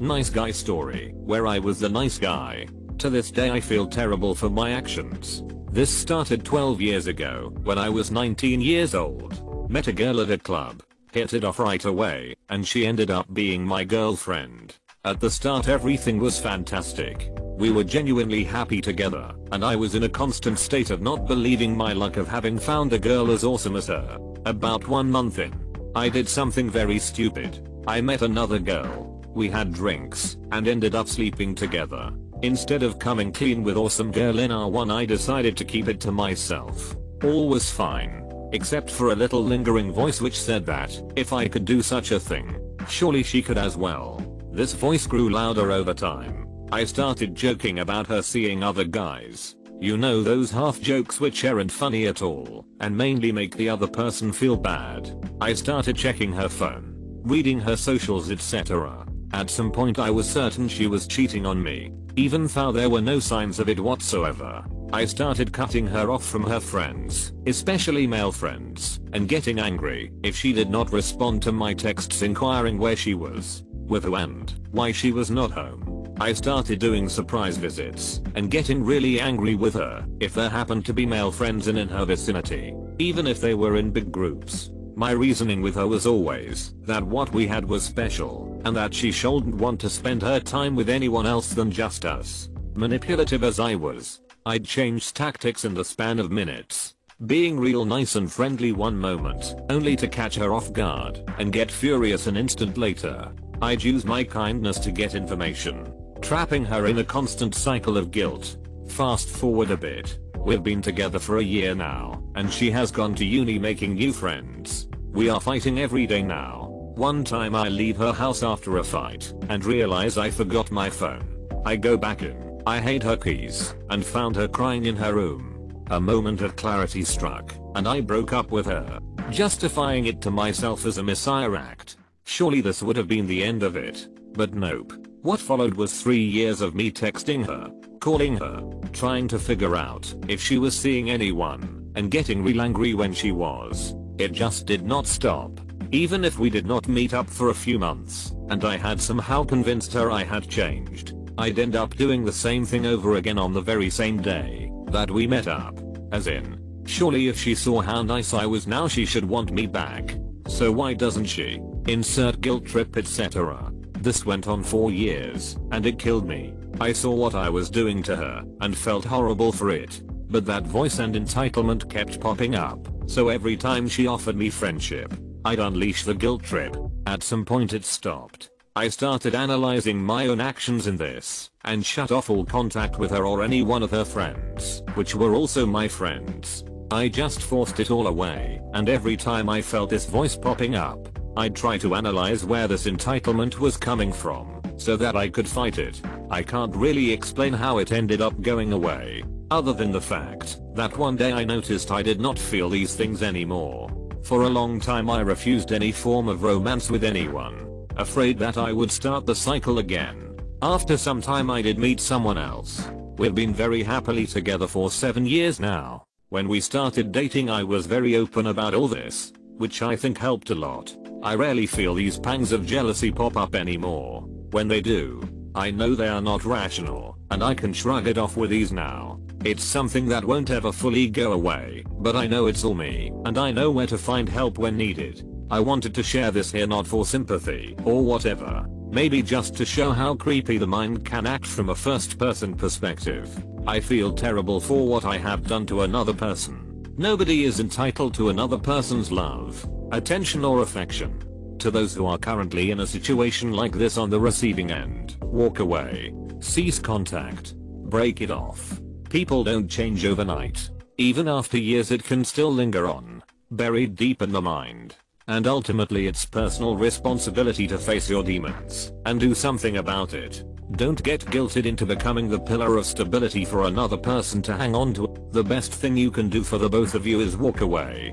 Nice 0.00 0.30
guy 0.30 0.50
story, 0.50 1.12
where 1.14 1.46
I 1.46 1.58
was 1.58 1.78
the 1.78 1.88
nice 1.88 2.18
guy, 2.18 2.66
to 2.98 3.10
this 3.10 3.30
day 3.30 3.50
I 3.50 3.60
feel 3.60 3.86
terrible 3.86 4.34
for 4.34 4.48
my 4.48 4.72
actions. 4.72 5.42
This 5.70 5.90
started 5.90 6.44
12 6.44 6.80
years 6.80 7.06
ago, 7.06 7.52
when 7.64 7.78
I 7.78 7.88
was 7.88 8.10
19 8.10 8.60
years 8.60 8.94
old. 8.94 9.70
Met 9.70 9.88
a 9.88 9.92
girl 9.92 10.20
at 10.20 10.30
a 10.30 10.38
club, 10.38 10.82
hit 11.12 11.32
it 11.34 11.44
off 11.44 11.58
right 11.58 11.84
away, 11.84 12.34
and 12.48 12.66
she 12.66 12.86
ended 12.86 13.10
up 13.10 13.32
being 13.34 13.64
my 13.64 13.84
girlfriend. 13.84 14.76
At 15.04 15.20
the 15.20 15.30
start 15.30 15.68
everything 15.68 16.18
was 16.18 16.38
fantastic. 16.38 17.30
We 17.58 17.70
were 17.70 17.84
genuinely 17.84 18.44
happy 18.44 18.80
together, 18.80 19.32
and 19.52 19.64
I 19.64 19.76
was 19.76 19.94
in 19.94 20.04
a 20.04 20.08
constant 20.08 20.58
state 20.58 20.90
of 20.90 21.02
not 21.02 21.26
believing 21.26 21.76
my 21.76 21.92
luck 21.92 22.16
of 22.16 22.28
having 22.28 22.58
found 22.58 22.92
a 22.92 22.98
girl 22.98 23.30
as 23.30 23.44
awesome 23.44 23.76
as 23.76 23.88
her. 23.88 24.18
About 24.46 24.88
one 24.88 25.10
month 25.10 25.38
in, 25.38 25.54
I 25.94 26.08
did 26.08 26.28
something 26.28 26.70
very 26.70 26.98
stupid. 26.98 27.68
I 27.86 28.00
met 28.00 28.22
another 28.22 28.58
girl. 28.58 29.22
We 29.34 29.50
had 29.50 29.72
drinks, 29.72 30.36
and 30.52 30.66
ended 30.66 30.94
up 30.94 31.08
sleeping 31.08 31.54
together. 31.54 32.12
Instead 32.42 32.82
of 32.82 32.98
coming 32.98 33.32
clean 33.32 33.62
with 33.62 33.76
awesome 33.76 34.10
girl 34.10 34.38
in 34.38 34.50
R1 34.50 34.92
I 34.92 35.04
decided 35.04 35.56
to 35.56 35.64
keep 35.64 35.88
it 35.88 36.00
to 36.00 36.12
myself. 36.12 36.96
All 37.22 37.48
was 37.48 37.70
fine. 37.70 38.22
Except 38.52 38.90
for 38.90 39.10
a 39.10 39.16
little 39.16 39.42
lingering 39.42 39.92
voice 39.92 40.20
which 40.20 40.38
said 40.40 40.64
that, 40.66 41.00
if 41.16 41.32
I 41.32 41.48
could 41.48 41.64
do 41.64 41.82
such 41.82 42.12
a 42.12 42.20
thing, 42.20 42.56
surely 42.88 43.22
she 43.22 43.42
could 43.42 43.58
as 43.58 43.76
well. 43.76 44.20
This 44.52 44.74
voice 44.74 45.06
grew 45.06 45.30
louder 45.30 45.72
over 45.72 45.94
time 45.94 46.44
I 46.74 46.82
started 46.82 47.36
joking 47.36 47.78
about 47.78 48.08
her 48.08 48.20
seeing 48.20 48.64
other 48.64 48.82
guys. 48.82 49.54
You 49.80 49.96
know 49.96 50.24
those 50.24 50.50
half 50.50 50.80
jokes 50.80 51.20
which 51.20 51.44
aren't 51.44 51.70
funny 51.70 52.06
at 52.06 52.20
all, 52.20 52.66
and 52.80 52.96
mainly 52.96 53.30
make 53.30 53.56
the 53.56 53.68
other 53.68 53.86
person 53.86 54.32
feel 54.32 54.56
bad. 54.56 55.14
I 55.40 55.52
started 55.52 55.94
checking 55.94 56.32
her 56.32 56.48
phone, 56.48 56.94
reading 57.22 57.60
her 57.60 57.76
socials 57.76 58.30
etc. 58.30 59.06
At 59.34 59.50
some 59.50 59.72
point 59.72 59.98
I 59.98 60.10
was 60.10 60.30
certain 60.30 60.68
she 60.68 60.86
was 60.86 61.08
cheating 61.08 61.44
on 61.44 61.60
me, 61.60 61.90
even 62.14 62.46
though 62.46 62.70
there 62.70 62.88
were 62.88 63.00
no 63.00 63.18
signs 63.18 63.58
of 63.58 63.68
it 63.68 63.80
whatsoever. 63.80 64.64
I 64.92 65.06
started 65.06 65.52
cutting 65.52 65.88
her 65.88 66.12
off 66.12 66.24
from 66.24 66.44
her 66.44 66.60
friends, 66.60 67.32
especially 67.44 68.06
male 68.06 68.30
friends, 68.30 69.00
and 69.12 69.28
getting 69.28 69.58
angry 69.58 70.12
if 70.22 70.36
she 70.36 70.52
did 70.52 70.70
not 70.70 70.92
respond 70.92 71.42
to 71.42 71.50
my 71.50 71.74
texts 71.74 72.22
inquiring 72.22 72.78
where 72.78 72.94
she 72.94 73.14
was, 73.14 73.64
with 73.72 74.04
who 74.04 74.14
and 74.14 74.54
why 74.70 74.92
she 74.92 75.10
was 75.10 75.32
not 75.32 75.50
home. 75.50 76.14
I 76.20 76.32
started 76.32 76.78
doing 76.78 77.08
surprise 77.08 77.56
visits 77.56 78.22
and 78.36 78.52
getting 78.52 78.84
really 78.84 79.18
angry 79.18 79.56
with 79.56 79.74
her 79.74 80.06
if 80.20 80.32
there 80.32 80.48
happened 80.48 80.86
to 80.86 80.94
be 80.94 81.06
male 81.06 81.32
friends 81.32 81.66
in, 81.66 81.76
in 81.76 81.88
her 81.88 82.04
vicinity, 82.04 82.72
even 83.00 83.26
if 83.26 83.40
they 83.40 83.54
were 83.54 83.78
in 83.78 83.90
big 83.90 84.12
groups. 84.12 84.70
My 84.96 85.10
reasoning 85.10 85.60
with 85.62 85.74
her 85.74 85.86
was 85.86 86.06
always 86.06 86.74
that 86.82 87.02
what 87.02 87.32
we 87.32 87.46
had 87.46 87.64
was 87.64 87.84
special 87.84 88.60
and 88.64 88.76
that 88.76 88.94
she 88.94 89.10
shouldn't 89.10 89.56
want 89.56 89.80
to 89.80 89.90
spend 89.90 90.22
her 90.22 90.40
time 90.40 90.76
with 90.76 90.88
anyone 90.88 91.26
else 91.26 91.52
than 91.52 91.70
just 91.70 92.04
us. 92.04 92.48
Manipulative 92.74 93.44
as 93.44 93.60
I 93.60 93.74
was, 93.74 94.20
I'd 94.46 94.64
change 94.64 95.12
tactics 95.12 95.64
in 95.64 95.74
the 95.74 95.84
span 95.84 96.18
of 96.18 96.30
minutes. 96.30 96.94
Being 97.26 97.58
real 97.58 97.84
nice 97.84 98.16
and 98.16 98.30
friendly 98.30 98.72
one 98.72 98.96
moment, 98.96 99.54
only 99.70 99.96
to 99.96 100.08
catch 100.08 100.36
her 100.36 100.52
off 100.52 100.72
guard 100.72 101.22
and 101.38 101.52
get 101.52 101.70
furious 101.70 102.26
an 102.26 102.36
instant 102.36 102.76
later. 102.76 103.32
I'd 103.62 103.82
use 103.82 104.04
my 104.04 104.24
kindness 104.24 104.78
to 104.80 104.90
get 104.92 105.14
information 105.14 105.92
trapping 106.24 106.64
her 106.64 106.86
in 106.86 106.98
a 106.98 107.04
constant 107.04 107.54
cycle 107.54 107.98
of 107.98 108.10
guilt. 108.10 108.56
Fast 108.88 109.28
forward 109.28 109.70
a 109.70 109.76
bit. 109.76 110.18
We've 110.44 110.62
been 110.62 110.82
together 110.82 111.18
for 111.18 111.38
a 111.38 111.42
year 111.42 111.74
now, 111.74 112.22
and 112.34 112.52
she 112.52 112.70
has 112.70 112.90
gone 112.90 113.14
to 113.14 113.24
uni 113.24 113.58
making 113.58 113.94
new 113.94 114.12
friends. 114.12 114.88
We 115.10 115.30
are 115.30 115.40
fighting 115.40 115.80
every 115.80 116.06
day 116.06 116.20
now. 116.22 116.68
One 116.96 117.24
time 117.24 117.54
I 117.54 117.68
leave 117.70 117.96
her 117.96 118.12
house 118.12 118.42
after 118.42 118.76
a 118.76 118.84
fight, 118.84 119.32
and 119.48 119.64
realize 119.64 120.18
I 120.18 120.30
forgot 120.30 120.70
my 120.70 120.90
phone. 120.90 121.48
I 121.64 121.76
go 121.76 121.96
back 121.96 122.22
in, 122.22 122.62
I 122.66 122.78
hid 122.78 123.02
her 123.04 123.16
keys, 123.16 123.74
and 123.88 124.04
found 124.04 124.36
her 124.36 124.46
crying 124.46 124.84
in 124.84 124.96
her 124.96 125.14
room. 125.14 125.82
A 125.90 125.98
moment 125.98 126.42
of 126.42 126.56
clarity 126.56 127.04
struck, 127.04 127.54
and 127.74 127.88
I 127.88 128.02
broke 128.02 128.34
up 128.34 128.50
with 128.50 128.66
her, 128.66 129.00
justifying 129.30 130.04
it 130.06 130.20
to 130.20 130.30
myself 130.30 130.84
as 130.84 130.98
a 130.98 131.02
messiah 131.02 131.54
act. 131.54 131.96
Surely 132.24 132.60
this 132.60 132.82
would 132.82 132.96
have 132.96 133.08
been 133.08 133.26
the 133.26 133.42
end 133.42 133.62
of 133.62 133.76
it. 133.76 134.08
But 134.34 134.52
nope. 134.52 135.03
What 135.24 135.40
followed 135.40 135.72
was 135.72 136.02
3 136.02 136.22
years 136.22 136.60
of 136.60 136.74
me 136.74 136.90
texting 136.90 137.46
her, 137.46 137.72
calling 137.98 138.36
her, 138.36 138.62
trying 138.92 139.26
to 139.28 139.38
figure 139.38 139.74
out 139.74 140.14
if 140.28 140.38
she 140.38 140.58
was 140.58 140.78
seeing 140.78 141.08
anyone, 141.08 141.90
and 141.94 142.10
getting 142.10 142.44
real 142.44 142.60
angry 142.60 142.92
when 142.92 143.14
she 143.14 143.32
was. 143.32 143.94
It 144.18 144.32
just 144.32 144.66
did 144.66 144.82
not 144.82 145.06
stop. 145.06 145.62
Even 145.92 146.26
if 146.26 146.38
we 146.38 146.50
did 146.50 146.66
not 146.66 146.88
meet 146.88 147.14
up 147.14 147.30
for 147.30 147.48
a 147.48 147.54
few 147.54 147.78
months, 147.78 148.34
and 148.50 148.66
I 148.66 148.76
had 148.76 149.00
somehow 149.00 149.44
convinced 149.44 149.94
her 149.94 150.10
I 150.10 150.24
had 150.24 150.46
changed, 150.46 151.14
I'd 151.38 151.58
end 151.58 151.74
up 151.74 151.96
doing 151.96 152.22
the 152.22 152.30
same 152.30 152.66
thing 152.66 152.84
over 152.84 153.14
again 153.14 153.38
on 153.38 153.54
the 153.54 153.62
very 153.62 153.88
same 153.88 154.20
day 154.20 154.70
that 154.88 155.10
we 155.10 155.26
met 155.26 155.48
up. 155.48 155.80
As 156.12 156.26
in, 156.26 156.60
surely 156.84 157.28
if 157.28 157.38
she 157.38 157.54
saw 157.54 157.80
how 157.80 158.02
nice 158.02 158.34
I 158.34 158.44
was 158.44 158.66
now 158.66 158.88
she 158.88 159.06
should 159.06 159.24
want 159.24 159.52
me 159.52 159.66
back. 159.66 160.18
So 160.48 160.70
why 160.70 160.92
doesn't 160.92 161.24
she? 161.24 161.62
Insert 161.88 162.42
guilt 162.42 162.66
trip 162.66 162.98
etc. 162.98 163.72
This 164.04 164.26
went 164.26 164.48
on 164.48 164.62
for 164.62 164.90
years, 164.90 165.56
and 165.72 165.86
it 165.86 165.98
killed 165.98 166.28
me. 166.28 166.52
I 166.78 166.92
saw 166.92 167.14
what 167.14 167.34
I 167.34 167.48
was 167.48 167.70
doing 167.70 168.02
to 168.02 168.14
her, 168.14 168.44
and 168.60 168.76
felt 168.76 169.02
horrible 169.02 169.50
for 169.50 169.70
it. 169.70 170.02
But 170.28 170.44
that 170.44 170.66
voice 170.66 170.98
and 170.98 171.14
entitlement 171.14 171.88
kept 171.88 172.20
popping 172.20 172.54
up, 172.54 172.86
so 173.06 173.30
every 173.30 173.56
time 173.56 173.88
she 173.88 174.06
offered 174.06 174.36
me 174.36 174.50
friendship, 174.50 175.14
I'd 175.46 175.58
unleash 175.58 176.04
the 176.04 176.12
guilt 176.14 176.42
trip. 176.42 176.76
At 177.06 177.22
some 177.22 177.46
point 177.46 177.72
it 177.72 177.86
stopped. 177.86 178.50
I 178.76 178.88
started 178.88 179.34
analyzing 179.34 180.02
my 180.02 180.26
own 180.26 180.38
actions 180.38 180.86
in 180.86 180.98
this, 180.98 181.48
and 181.64 181.82
shut 181.82 182.12
off 182.12 182.28
all 182.28 182.44
contact 182.44 182.98
with 182.98 183.10
her 183.10 183.24
or 183.24 183.42
any 183.42 183.62
one 183.62 183.82
of 183.82 183.90
her 183.90 184.04
friends, 184.04 184.82
which 184.96 185.14
were 185.14 185.34
also 185.34 185.64
my 185.64 185.88
friends. 185.88 186.62
I 186.90 187.08
just 187.08 187.40
forced 187.40 187.80
it 187.80 187.90
all 187.90 188.08
away, 188.08 188.60
and 188.74 188.90
every 188.90 189.16
time 189.16 189.48
I 189.48 189.62
felt 189.62 189.88
this 189.88 190.04
voice 190.04 190.36
popping 190.36 190.74
up, 190.74 191.08
I'd 191.36 191.56
try 191.56 191.78
to 191.78 191.94
analyze 191.94 192.44
where 192.44 192.68
this 192.68 192.86
entitlement 192.86 193.58
was 193.58 193.76
coming 193.76 194.12
from, 194.12 194.60
so 194.76 194.96
that 194.96 195.16
I 195.16 195.28
could 195.28 195.48
fight 195.48 195.78
it. 195.78 196.00
I 196.30 196.42
can't 196.42 196.74
really 196.74 197.10
explain 197.10 197.52
how 197.52 197.78
it 197.78 197.92
ended 197.92 198.20
up 198.20 198.40
going 198.40 198.72
away, 198.72 199.24
other 199.50 199.72
than 199.72 199.92
the 199.92 200.00
fact 200.00 200.58
that 200.74 200.96
one 200.96 201.16
day 201.16 201.32
I 201.32 201.44
noticed 201.44 201.90
I 201.90 202.02
did 202.02 202.20
not 202.20 202.38
feel 202.38 202.68
these 202.68 202.94
things 202.94 203.22
anymore. 203.22 203.90
For 204.22 204.42
a 204.42 204.48
long 204.48 204.80
time 204.80 205.10
I 205.10 205.20
refused 205.20 205.72
any 205.72 205.92
form 205.92 206.28
of 206.28 206.42
romance 206.42 206.90
with 206.90 207.04
anyone, 207.04 207.86
afraid 207.96 208.38
that 208.38 208.56
I 208.56 208.72
would 208.72 208.90
start 208.90 209.26
the 209.26 209.34
cycle 209.34 209.78
again. 209.78 210.36
After 210.62 210.96
some 210.96 211.20
time 211.20 211.50
I 211.50 211.60
did 211.62 211.78
meet 211.78 212.00
someone 212.00 212.38
else. 212.38 212.88
We've 213.18 213.34
been 213.34 213.52
very 213.52 213.82
happily 213.82 214.26
together 214.26 214.66
for 214.66 214.90
7 214.90 215.26
years 215.26 215.60
now. 215.60 216.04
When 216.30 216.48
we 216.48 216.60
started 216.60 217.12
dating 217.12 217.50
I 217.50 217.62
was 217.62 217.86
very 217.86 218.16
open 218.16 218.46
about 218.46 218.74
all 218.74 218.88
this, 218.88 219.32
which 219.58 219.82
I 219.82 219.94
think 219.94 220.18
helped 220.18 220.50
a 220.50 220.54
lot. 220.54 220.96
I 221.24 221.34
rarely 221.36 221.64
feel 221.64 221.94
these 221.94 222.18
pangs 222.18 222.52
of 222.52 222.66
jealousy 222.66 223.10
pop 223.10 223.38
up 223.38 223.54
anymore. 223.54 224.26
When 224.50 224.68
they 224.68 224.82
do, 224.82 225.22
I 225.54 225.70
know 225.70 225.94
they 225.94 226.08
are 226.08 226.20
not 226.20 226.44
rational, 226.44 227.16
and 227.30 227.42
I 227.42 227.54
can 227.54 227.72
shrug 227.72 228.06
it 228.06 228.18
off 228.18 228.36
with 228.36 228.52
ease 228.52 228.72
now. 228.72 229.18
It's 229.42 229.64
something 229.64 230.06
that 230.08 230.26
won't 230.26 230.50
ever 230.50 230.70
fully 230.70 231.08
go 231.08 231.32
away, 231.32 231.82
but 231.92 232.14
I 232.14 232.26
know 232.26 232.46
it's 232.46 232.62
all 232.62 232.74
me, 232.74 233.10
and 233.24 233.38
I 233.38 233.52
know 233.52 233.70
where 233.70 233.86
to 233.86 233.96
find 233.96 234.28
help 234.28 234.58
when 234.58 234.76
needed. 234.76 235.26
I 235.50 235.60
wanted 235.60 235.94
to 235.94 236.02
share 236.02 236.30
this 236.30 236.52
here 236.52 236.66
not 236.66 236.86
for 236.86 237.06
sympathy 237.06 237.74
or 237.84 238.04
whatever, 238.04 238.66
maybe 238.90 239.22
just 239.22 239.54
to 239.56 239.64
show 239.64 239.92
how 239.92 240.14
creepy 240.14 240.58
the 240.58 240.66
mind 240.66 241.06
can 241.06 241.26
act 241.26 241.46
from 241.46 241.70
a 241.70 241.74
first 241.74 242.18
person 242.18 242.54
perspective. 242.54 243.42
I 243.66 243.80
feel 243.80 244.12
terrible 244.12 244.60
for 244.60 244.86
what 244.86 245.06
I 245.06 245.16
have 245.16 245.46
done 245.46 245.64
to 245.66 245.82
another 245.82 246.12
person. 246.12 246.86
Nobody 246.98 247.44
is 247.44 247.60
entitled 247.60 248.12
to 248.14 248.28
another 248.28 248.58
person's 248.58 249.10
love, 249.10 249.66
attention 249.92 250.44
or 250.44 250.62
affection. 250.62 251.18
To 251.58 251.70
those 251.70 251.94
who 251.94 252.06
are 252.06 252.18
currently 252.18 252.70
in 252.70 252.80
a 252.80 252.86
situation 252.86 253.52
like 253.52 253.72
this 253.72 253.96
on 253.96 254.10
the 254.10 254.20
receiving 254.20 254.70
end, 254.70 255.16
walk 255.22 255.60
away. 255.60 256.12
Cease 256.40 256.78
contact. 256.78 257.54
Break 257.56 258.20
it 258.20 258.30
off. 258.30 258.80
People 259.08 259.44
don't 259.44 259.68
change 259.68 260.04
overnight. 260.04 260.70
Even 260.98 261.28
after 261.28 261.58
years 261.58 261.90
it 261.90 262.04
can 262.04 262.24
still 262.24 262.52
linger 262.52 262.86
on, 262.86 263.22
buried 263.50 263.94
deep 263.94 264.22
in 264.22 264.32
the 264.32 264.42
mind. 264.42 264.96
And 265.26 265.46
ultimately 265.46 266.06
it's 266.06 266.26
personal 266.26 266.76
responsibility 266.76 267.66
to 267.68 267.78
face 267.78 268.10
your 268.10 268.22
demons 268.22 268.92
and 269.06 269.18
do 269.18 269.34
something 269.34 269.78
about 269.78 270.12
it. 270.12 270.44
Don't 270.72 271.02
get 271.02 271.24
guilted 271.26 271.66
into 271.66 271.86
becoming 271.86 272.28
the 272.28 272.40
pillar 272.40 272.76
of 272.76 272.86
stability 272.86 273.44
for 273.44 273.64
another 273.64 273.96
person 273.96 274.42
to 274.42 274.56
hang 274.56 274.74
on 274.74 274.92
to. 274.94 275.06
The 275.30 275.44
best 275.44 275.72
thing 275.72 275.96
you 275.96 276.10
can 276.10 276.28
do 276.28 276.42
for 276.42 276.58
the 276.58 276.68
both 276.68 276.94
of 276.94 277.06
you 277.06 277.20
is 277.20 277.36
walk 277.36 277.60
away. 277.60 278.12